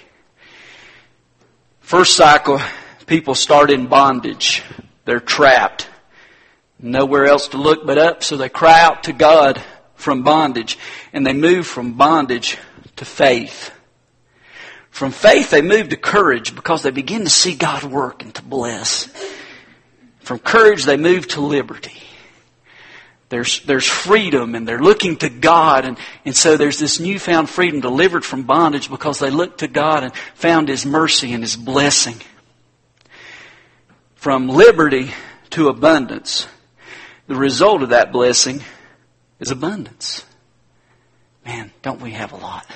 First 1.81 2.17
cycle, 2.17 2.61
people 3.07 3.35
start 3.35 3.71
in 3.71 3.87
bondage. 3.87 4.63
They're 5.07 5.21
trapped. 5.21 5.89
Nowhere 6.81 7.27
else 7.27 7.49
to 7.49 7.57
look 7.57 7.87
but 7.87 7.99
up, 7.99 8.23
so 8.23 8.37
they 8.37 8.49
cry 8.49 8.81
out 8.81 9.05
to 9.05 9.13
God 9.13 9.63
from 9.95 10.23
bondage, 10.23 10.79
and 11.13 11.27
they 11.27 11.33
move 11.33 11.67
from 11.67 11.95
bondage 11.95 12.57
to 12.97 13.05
faith. 13.05 13.73
From 14.91 15.13
faith, 15.13 15.51
they 15.51 15.63
move 15.63 15.91
to 15.91 15.97
courage 15.97 16.55
because 16.55 16.83
they 16.83 16.91
begin 16.91 17.25
to 17.25 17.31
see 17.31 17.55
God 17.55 17.85
work 17.85 18.23
and 18.23 18.35
to 18.35 18.43
bless. 18.43 19.09
From 20.21 20.39
courage, 20.39 20.85
they 20.85 20.97
move 20.97 21.29
to 21.29 21.41
liberty. 21.41 22.03
There's, 23.29 23.61
there's 23.61 23.87
freedom 23.87 24.55
and 24.55 24.67
they're 24.67 24.81
looking 24.81 25.17
to 25.19 25.29
God 25.29 25.85
and, 25.85 25.99
and 26.25 26.35
so 26.35 26.57
there's 26.57 26.79
this 26.79 26.99
newfound 26.99 27.51
freedom 27.51 27.81
delivered 27.81 28.25
from 28.25 28.45
bondage 28.45 28.89
because 28.89 29.19
they 29.19 29.31
looked 29.31 29.61
to 29.61 29.69
God 29.69 30.03
and 30.03 30.15
found 30.35 30.69
His 30.69 30.87
mercy 30.87 31.33
and 31.33 31.43
His 31.43 31.55
blessing. 31.55 32.17
From 34.15 34.49
liberty 34.49 35.13
to 35.51 35.69
abundance. 35.69 36.47
The 37.29 37.37
result 37.37 37.83
of 37.83 37.91
that 37.91 38.11
blessing 38.11 38.63
is 39.39 39.51
abundance. 39.51 40.25
Man, 41.45 41.71
don't 41.83 42.01
we 42.01 42.13
have 42.13 42.33
a 42.33 42.37
lot? 42.37 42.67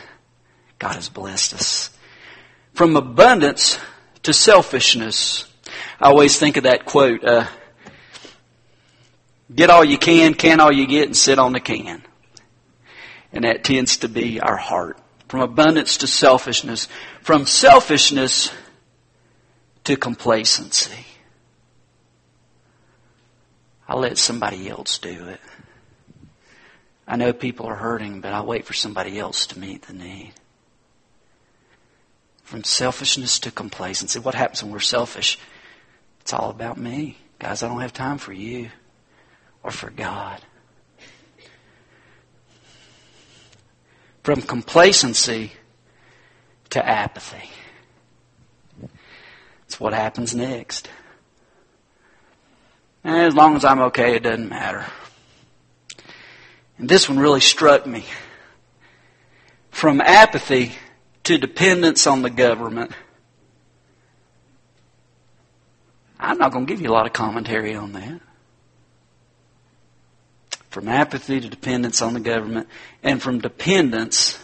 God 0.79 0.95
has 0.95 1.09
blessed 1.09 1.55
us. 1.55 1.91
From 2.75 2.95
abundance 2.95 3.79
to 4.25 4.35
selfishness. 4.35 5.51
I 5.99 6.09
always 6.09 6.39
think 6.39 6.59
of 6.59 6.65
that 6.65 6.85
quote, 6.85 7.25
uh, 7.25 7.47
get 9.55 9.71
all 9.71 9.85
you 9.85 9.97
can, 9.97 10.35
can 10.35 10.61
all 10.61 10.73
you 10.73 10.87
get, 10.87 11.07
and 11.07 11.17
sit 11.17 11.39
on 11.39 11.53
the 11.53 11.61
can. 11.61 12.03
And 13.33 13.45
that 13.45 13.65
tends 13.65 13.99
to 13.99 14.09
be 14.09 14.39
our 14.39 14.59
heart. 14.59 14.99
From 15.29 15.41
abundance 15.41 15.97
to 15.99 16.07
selfishness. 16.07 16.89
From 17.23 17.47
selfishness 17.47 18.53
to 19.85 19.97
complacency. 19.97 21.07
I'll 23.93 23.99
let 23.99 24.17
somebody 24.17 24.71
else 24.71 24.97
do 24.97 25.29
it. 25.29 25.41
I 27.07 27.17
know 27.17 27.35
people 27.35 27.67
are 27.67 27.75
hurting, 27.75 28.23
but 28.23 28.33
I'll 28.33 28.47
wait 28.47 28.65
for 28.65 28.73
somebody 28.73 29.19
else 29.19 29.45
to 29.49 29.59
meet 29.59 29.83
the 29.83 29.93
need. 29.93 30.33
From 32.43 32.65
selfishness 32.65 33.39
to 33.41 33.51
complacency. 33.51 34.19
What 34.19 34.35
happens 34.35 34.63
when 34.63 34.73
we're 34.73 34.81
selfish? 34.81 35.39
It's 36.23 36.33
all 36.33 36.49
about 36.49 36.79
me. 36.79 37.19
Guys, 37.39 37.63
I 37.63 37.69
don't 37.69 37.83
have 37.83 37.93
time 37.93 38.17
for 38.17 38.33
you 38.33 38.71
or 39.63 39.71
for 39.71 39.91
God. 39.91 40.41
From 44.23 44.41
complacency 44.41 45.53
to 46.71 46.89
apathy. 46.89 47.51
That's 49.61 49.79
what 49.79 49.93
happens 49.93 50.35
next. 50.35 50.89
And 53.05 53.17
as 53.17 53.35
long 53.35 53.57
as 53.57 53.65
I'm 53.65 53.81
okay, 53.81 54.17
it 54.17 54.23
doesn't 54.23 54.49
matter. 54.49 54.87
And 56.79 56.89
this 56.89 57.09
one 57.09 57.19
really 57.19 57.41
struck 57.41 57.87
me. 57.87 58.05
From 59.71 60.01
apathy 60.01 60.73
to 61.25 61.39
dependence 61.39 62.07
on 62.07 62.23
the 62.23 62.31
government. 62.31 62.93
I'm 66.19 66.39
not 66.39 66.53
going 66.53 66.67
to 66.67 66.73
give 66.73 66.81
you 66.81 66.91
a 66.91 66.93
lot 66.93 67.07
of 67.07 67.13
commentary 67.13 67.75
on 67.75 67.93
that. 67.93 68.21
From 70.71 70.89
apathy 70.89 71.41
to 71.41 71.49
dependence 71.49 72.01
on 72.01 72.15
the 72.15 72.21
government, 72.21 72.69
and 73.03 73.21
from 73.21 73.41
dependence 73.41 74.39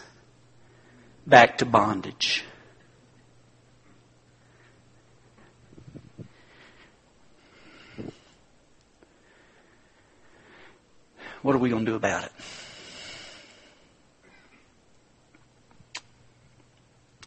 back 1.27 1.59
to 1.59 1.65
bondage. 1.65 2.45
What 11.43 11.55
are 11.55 11.59
we 11.59 11.71
going 11.71 11.85
to 11.85 11.91
do 11.91 11.97
about 11.97 12.25
it? 12.25 12.33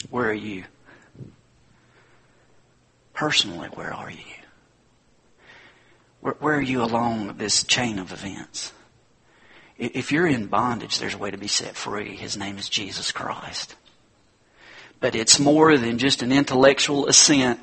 Where 0.09 0.29
are 0.29 0.33
you? 0.33 0.65
Personally, 3.13 3.69
where 3.69 3.93
are 3.93 4.11
you? 4.11 4.17
Where, 6.19 6.35
where 6.39 6.55
are 6.55 6.61
you 6.61 6.83
along 6.83 7.37
this 7.37 7.63
chain 7.63 7.99
of 7.99 8.11
events? 8.11 8.73
If 9.77 10.11
you're 10.11 10.27
in 10.27 10.47
bondage, 10.47 10.99
there's 10.99 11.13
a 11.13 11.17
way 11.17 11.31
to 11.31 11.37
be 11.37 11.47
set 11.47 11.75
free. 11.75 12.15
His 12.15 12.37
name 12.37 12.57
is 12.57 12.67
Jesus 12.67 13.11
Christ. 13.11 13.75
But 14.99 15.15
it's 15.15 15.39
more 15.39 15.77
than 15.77 15.97
just 15.97 16.21
an 16.21 16.31
intellectual 16.31 17.07
assent. 17.07 17.59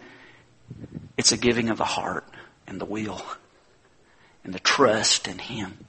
It's 1.17 1.33
a 1.33 1.37
giving 1.37 1.69
of 1.69 1.79
the 1.79 1.85
heart 1.85 2.27
and 2.67 2.81
the 2.81 2.85
will 2.85 3.23
and 4.43 4.53
the 4.53 4.59
trust 4.59 5.29
in 5.29 5.39
Him. 5.39 5.87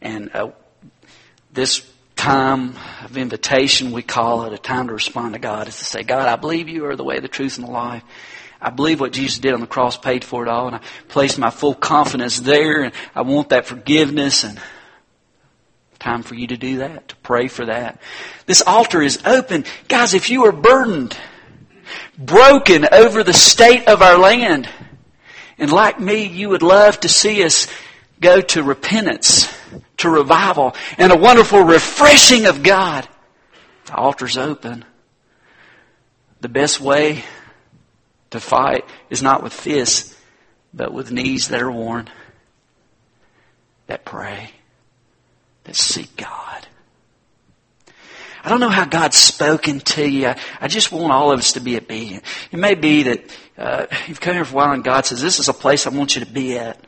And 0.00 0.30
uh, 0.34 0.50
this 1.52 1.88
time 2.16 2.74
of 3.04 3.16
invitation, 3.16 3.92
we 3.92 4.02
call 4.02 4.44
it 4.44 4.52
a 4.52 4.58
time 4.58 4.88
to 4.88 4.94
respond 4.94 5.34
to 5.34 5.38
God, 5.38 5.68
is 5.68 5.78
to 5.78 5.84
say, 5.84 6.02
God, 6.02 6.28
I 6.28 6.36
believe 6.36 6.68
you 6.68 6.86
are 6.86 6.96
the 6.96 7.04
way, 7.04 7.20
the 7.20 7.28
truth, 7.28 7.58
and 7.58 7.66
the 7.66 7.70
life. 7.70 8.02
I 8.60 8.70
believe 8.70 9.00
what 9.00 9.12
Jesus 9.12 9.38
did 9.38 9.52
on 9.52 9.60
the 9.60 9.66
cross 9.66 9.98
paid 9.98 10.24
for 10.24 10.42
it 10.42 10.48
all, 10.48 10.66
and 10.66 10.76
I 10.76 10.80
place 11.08 11.36
my 11.36 11.50
full 11.50 11.74
confidence 11.74 12.40
there, 12.40 12.84
and 12.84 12.94
I 13.14 13.22
want 13.22 13.50
that 13.50 13.66
forgiveness, 13.66 14.44
and 14.44 14.60
time 15.98 16.22
for 16.22 16.34
you 16.34 16.46
to 16.46 16.56
do 16.56 16.78
that, 16.78 17.08
to 17.08 17.16
pray 17.16 17.48
for 17.48 17.66
that. 17.66 18.00
This 18.46 18.62
altar 18.62 19.02
is 19.02 19.20
open. 19.26 19.64
Guys, 19.88 20.14
if 20.14 20.30
you 20.30 20.46
are 20.46 20.52
burdened, 20.52 21.16
broken 22.18 22.86
over 22.92 23.22
the 23.22 23.32
state 23.32 23.88
of 23.88 24.02
our 24.02 24.18
land, 24.18 24.68
and 25.58 25.70
like 25.70 26.00
me, 26.00 26.24
you 26.24 26.48
would 26.50 26.62
love 26.62 27.00
to 27.00 27.08
see 27.08 27.42
us 27.44 27.66
go 28.20 28.40
to 28.40 28.62
repentance, 28.62 29.52
to 29.98 30.10
revival, 30.10 30.74
and 30.98 31.12
a 31.12 31.16
wonderful 31.16 31.62
refreshing 31.62 32.46
of 32.46 32.62
God. 32.62 33.08
The 33.86 33.94
altar's 33.94 34.36
open. 34.36 34.84
The 36.40 36.48
best 36.48 36.80
way 36.80 37.24
to 38.30 38.40
fight 38.40 38.84
is 39.10 39.22
not 39.22 39.42
with 39.42 39.52
fists, 39.52 40.16
but 40.74 40.92
with 40.92 41.10
knees 41.10 41.48
that 41.48 41.62
are 41.62 41.70
worn, 41.70 42.08
that 43.86 44.04
pray, 44.04 44.50
that 45.64 45.76
seek 45.76 46.16
God. 46.16 46.66
I 48.46 48.48
don't 48.48 48.60
know 48.60 48.68
how 48.68 48.84
God's 48.84 49.16
spoken 49.16 49.80
to 49.80 50.08
you. 50.08 50.32
I 50.60 50.68
just 50.68 50.92
want 50.92 51.12
all 51.12 51.32
of 51.32 51.40
us 51.40 51.54
to 51.54 51.60
be 51.60 51.76
obedient. 51.76 52.22
It 52.52 52.58
may 52.58 52.76
be 52.76 53.02
that 53.02 53.36
uh, 53.58 53.86
you've 54.06 54.20
come 54.20 54.34
here 54.34 54.44
for 54.44 54.52
a 54.52 54.56
while 54.56 54.72
and 54.72 54.84
God 54.84 55.04
says, 55.04 55.20
this 55.20 55.40
is 55.40 55.48
a 55.48 55.52
place 55.52 55.84
I 55.84 55.90
want 55.90 56.14
you 56.14 56.24
to 56.24 56.30
be 56.30 56.56
at. 56.56 56.78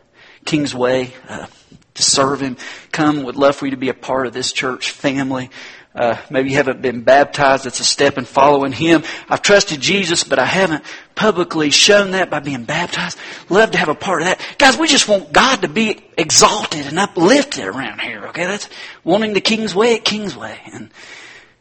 King's 0.49 0.75
Way, 0.75 1.13
uh, 1.29 1.47
to 1.93 2.03
serve 2.03 2.41
Him. 2.41 2.57
Come, 2.91 3.25
would 3.25 3.37
love 3.37 3.55
for 3.55 3.67
you 3.67 3.73
to 3.73 3.77
be 3.77 3.91
a 3.91 3.95
part 3.95 4.27
of 4.27 4.33
this 4.33 4.51
church 4.51 4.93
family. 4.93 5.51
Uh, 5.95 6.17
maybe 6.31 6.49
you 6.49 6.57
haven't 6.57 6.81
been 6.81 7.03
baptized. 7.03 7.67
It's 7.67 7.81
a 7.81 7.85
step 7.85 8.17
in 8.17 8.25
following 8.25 8.73
Him. 8.73 9.03
I've 9.29 9.43
trusted 9.43 9.83
Jesus, 9.83 10.25
but 10.25 10.39
I 10.39 10.47
haven't 10.47 10.85
publicly 11.15 11.69
shown 11.69 12.13
that 12.13 12.31
by 12.31 12.41
being 12.41 12.65
baptized. 12.65 13.19
Love 13.51 13.73
to 13.73 13.79
have 13.79 13.91
a 13.91 13.95
part 13.95 14.23
of 14.23 14.29
that. 14.29 14.41
Guys, 14.57 14.79
we 14.79 14.89
just 14.89 15.07
want 15.07 15.35
God 15.35 15.61
to 15.61 15.69
be 15.69 16.01
exalted 16.17 16.87
and 16.87 16.99
uplifted 16.99 17.67
around 17.67 18.01
here, 18.01 18.29
okay? 18.29 18.47
That's 18.47 18.71
wanting 19.05 19.35
the 19.35 19.43
King's 19.43 19.75
way 19.75 19.97
at 19.97 20.05
King's 20.07 20.35
way. 20.35 20.59
And, 20.73 20.91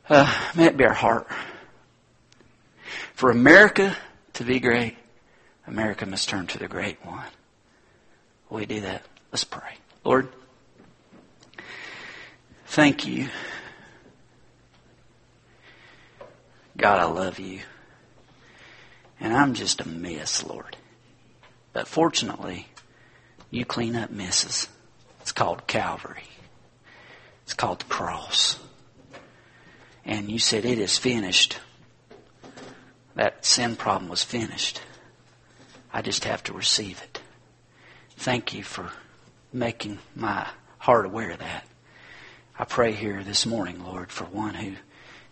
uh, 0.08 0.34
may 0.56 0.68
it 0.68 0.78
be 0.78 0.86
our 0.86 0.94
heart. 0.94 1.28
For 3.16 3.32
America 3.32 3.98
to 4.36 4.46
be 4.46 4.62
great, 4.62 4.96
America 5.66 6.06
must 6.06 6.30
turn 6.30 6.48
to 6.48 6.58
the 6.58 6.70
great 6.70 7.06
one. 7.06 7.26
We 8.50 8.66
do 8.66 8.82
that? 8.82 9.04
Let's 9.32 9.44
pray. 9.44 9.78
Lord, 10.04 10.30
thank 12.68 13.06
you. 13.06 13.30
God, 16.78 17.00
I 17.00 17.06
love 17.06 17.40
you. 17.40 17.62
And 19.20 19.34
I'm 19.34 19.54
just 19.54 19.82
a 19.82 19.88
mess, 19.88 20.46
Lord. 20.46 20.78
But 21.74 21.88
fortunately, 21.88 22.68
you 23.50 23.66
clean 23.66 23.96
up 23.96 24.12
messes. 24.12 24.68
It's 25.22 25.32
called 25.32 25.68
Calvary. 25.68 26.30
It's 27.44 27.54
called 27.54 27.80
the 27.80 27.86
cross. 27.86 28.60
And 30.06 30.30
you 30.30 30.40
said 30.40 30.66
it 30.66 30.80
is 30.80 30.98
finished. 30.98 31.60
That 33.16 33.46
sin 33.46 33.76
problem 33.76 34.10
was 34.10 34.24
finished. 34.24 34.82
I 35.92 36.02
just 36.02 36.26
have 36.26 36.44
to 36.44 36.54
receive 36.54 37.02
it. 37.02 37.17
Thank 38.18 38.54
you 38.54 38.64
for 38.64 38.92
making 39.54 40.00
my 40.16 40.48
heart 40.80 41.06
aware 41.06 41.32
of 41.32 41.40
that. 41.40 41.66
I 42.58 42.66
pray 42.66 42.92
here 42.92 43.24
this 43.24 43.46
morning, 43.46 43.84
Lord, 43.84 44.12
for 44.12 44.26
one 44.26 44.56
who 44.56 44.74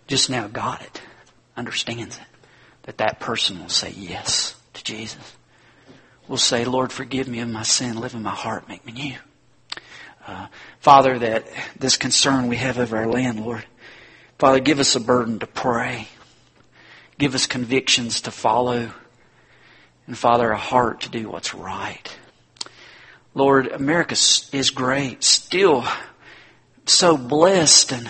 just 0.08 0.30
now 0.30 0.48
got 0.48 0.84
it, 0.84 1.02
understands 1.58 2.18
it, 2.18 2.24
that 2.84 3.00
that 3.00 3.20
person 3.20 3.60
will 3.60 3.70
say 3.70 3.90
yes 3.90 4.56
to 4.74 4.84
Jesus. 4.84 5.36
Will 6.28 6.38
say, 6.38 6.64
Lord, 6.64 6.92
forgive 6.92 7.28
me 7.28 7.40
of 7.40 7.50
my 7.50 7.64
sin, 7.64 7.98
live 7.98 8.14
in 8.14 8.22
my 8.22 8.30
heart, 8.30 8.70
make 8.70 8.86
me 8.86 8.94
new. 8.94 9.16
Uh, 10.28 10.48
Father, 10.80 11.18
that 11.18 11.48
this 11.78 11.98
concern 11.98 12.48
we 12.48 12.58
have 12.58 12.78
over 12.78 12.98
our 12.98 13.08
land, 13.08 13.44
Lord, 13.44 13.66
Father, 14.38 14.60
give 14.60 14.80
us 14.80 14.96
a 14.96 15.00
burden 15.00 15.40
to 15.40 15.48
pray. 15.48 16.08
Give 17.18 17.34
us 17.34 17.48
convictions 17.48 18.22
to 18.22 18.32
follow. 18.32 18.92
And 20.06 20.18
Father, 20.18 20.52
a 20.52 20.58
heart 20.58 21.02
to 21.02 21.10
do 21.10 21.30
what's 21.30 21.56
right. 21.56 22.16
Lord, 23.36 23.68
America 23.68 24.14
is 24.54 24.72
great, 24.74 25.22
still 25.22 25.86
so 26.86 27.18
blessed, 27.18 27.92
and 27.92 28.10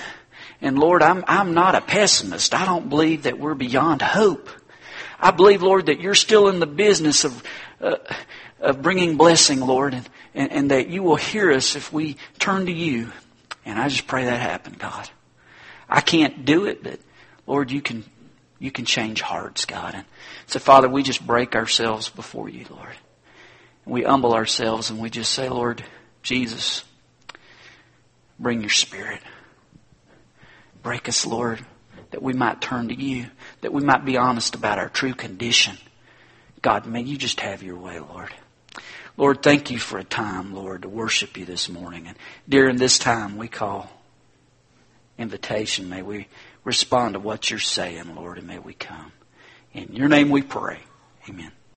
and 0.62 0.78
Lord, 0.78 1.02
I'm 1.02 1.26
I'm 1.28 1.56
not 1.56 1.74
a 1.74 1.82
pessimist. 1.82 2.54
I 2.54 2.64
don't 2.64 2.90
believe 2.90 3.24
that 3.24 3.40
we're 3.40 3.56
beyond 3.56 4.04
hope. 4.04 4.50
I 5.20 5.32
believe, 5.32 5.64
Lord, 5.64 5.88
that 5.88 6.00
you're 6.00 6.14
still 6.14 6.48
in 6.48 6.60
the 6.60 6.68
business 6.68 7.26
of 7.26 7.44
uh, 7.82 7.96
of 8.60 8.84
bringing 8.84 9.18
blessing, 9.18 9.62
Lord, 9.62 9.96
and, 9.96 10.08
and 10.36 10.52
and 10.52 10.72
that 10.72 10.90
you 10.90 11.02
will 11.02 11.16
hear 11.16 11.52
us 11.52 11.76
if 11.76 11.92
we 11.92 12.18
turn 12.38 12.68
to 12.68 12.72
you. 12.72 13.12
And 13.66 13.80
I 13.80 13.90
just 13.90 14.06
pray 14.06 14.26
that 14.26 14.40
happen, 14.40 14.76
God. 14.78 15.10
I 15.90 16.02
can't 16.02 16.46
do 16.46 16.66
it, 16.66 16.84
but 16.84 17.00
Lord, 17.48 17.72
you 17.72 17.82
can 17.82 18.04
you 18.60 18.70
can 18.70 18.86
change 18.86 19.22
hearts, 19.22 19.66
God. 19.66 19.96
And 19.96 20.06
so, 20.46 20.60
Father, 20.60 20.88
we 20.88 21.02
just 21.02 21.26
break 21.26 21.56
ourselves 21.56 22.10
before 22.10 22.48
you, 22.48 22.66
Lord 22.70 22.96
we 23.86 24.04
humble 24.04 24.34
ourselves 24.34 24.90
and 24.90 25.00
we 25.00 25.10
just 25.10 25.32
say, 25.32 25.50
Lord 25.50 25.84
Jesus, 26.24 26.84
bring 28.40 28.62
your 28.62 28.70
spirit. 28.70 29.22
Break 30.82 31.08
us, 31.08 31.26
Lord, 31.26 31.66
that 32.12 32.22
we 32.22 32.34
might 32.34 32.62
turn 32.62 32.90
to 32.90 32.96
you, 32.96 33.28
that 33.62 33.74
we 33.74 33.84
might 33.84 34.06
be 34.06 34.18
honest 34.18 34.56
about 34.56 34.80
our 34.80 34.90
true 34.90 35.14
condition. 35.14 35.78
God, 36.62 36.86
may 36.86 37.02
you 37.02 37.18
just 37.18 37.40
have 37.42 37.64
your 37.64 37.78
way, 37.78 38.00
Lord. 38.00 38.34
Lord, 39.18 39.42
thank 39.42 39.72
you 39.72 39.80
for 39.80 39.98
a 39.98 40.04
time, 40.04 40.54
Lord, 40.54 40.82
to 40.82 40.90
worship 40.90 41.38
you 41.38 41.46
this 41.46 41.70
morning. 41.70 42.08
And 42.08 42.18
during 42.50 42.78
this 42.78 43.00
time 43.00 43.38
we 43.38 43.48
call 43.48 43.90
invitation, 45.18 45.90
may 45.90 46.02
we 46.02 46.28
respond 46.64 47.14
to 47.14 47.20
what 47.20 47.50
you're 47.50 47.60
saying, 47.60 48.16
Lord, 48.16 48.38
and 48.38 48.48
may 48.48 48.60
we 48.60 48.74
come. 48.74 49.12
In 49.74 49.94
your 49.94 50.10
name 50.10 50.30
we 50.30 50.42
pray. 50.42 50.80
Amen. 51.30 51.52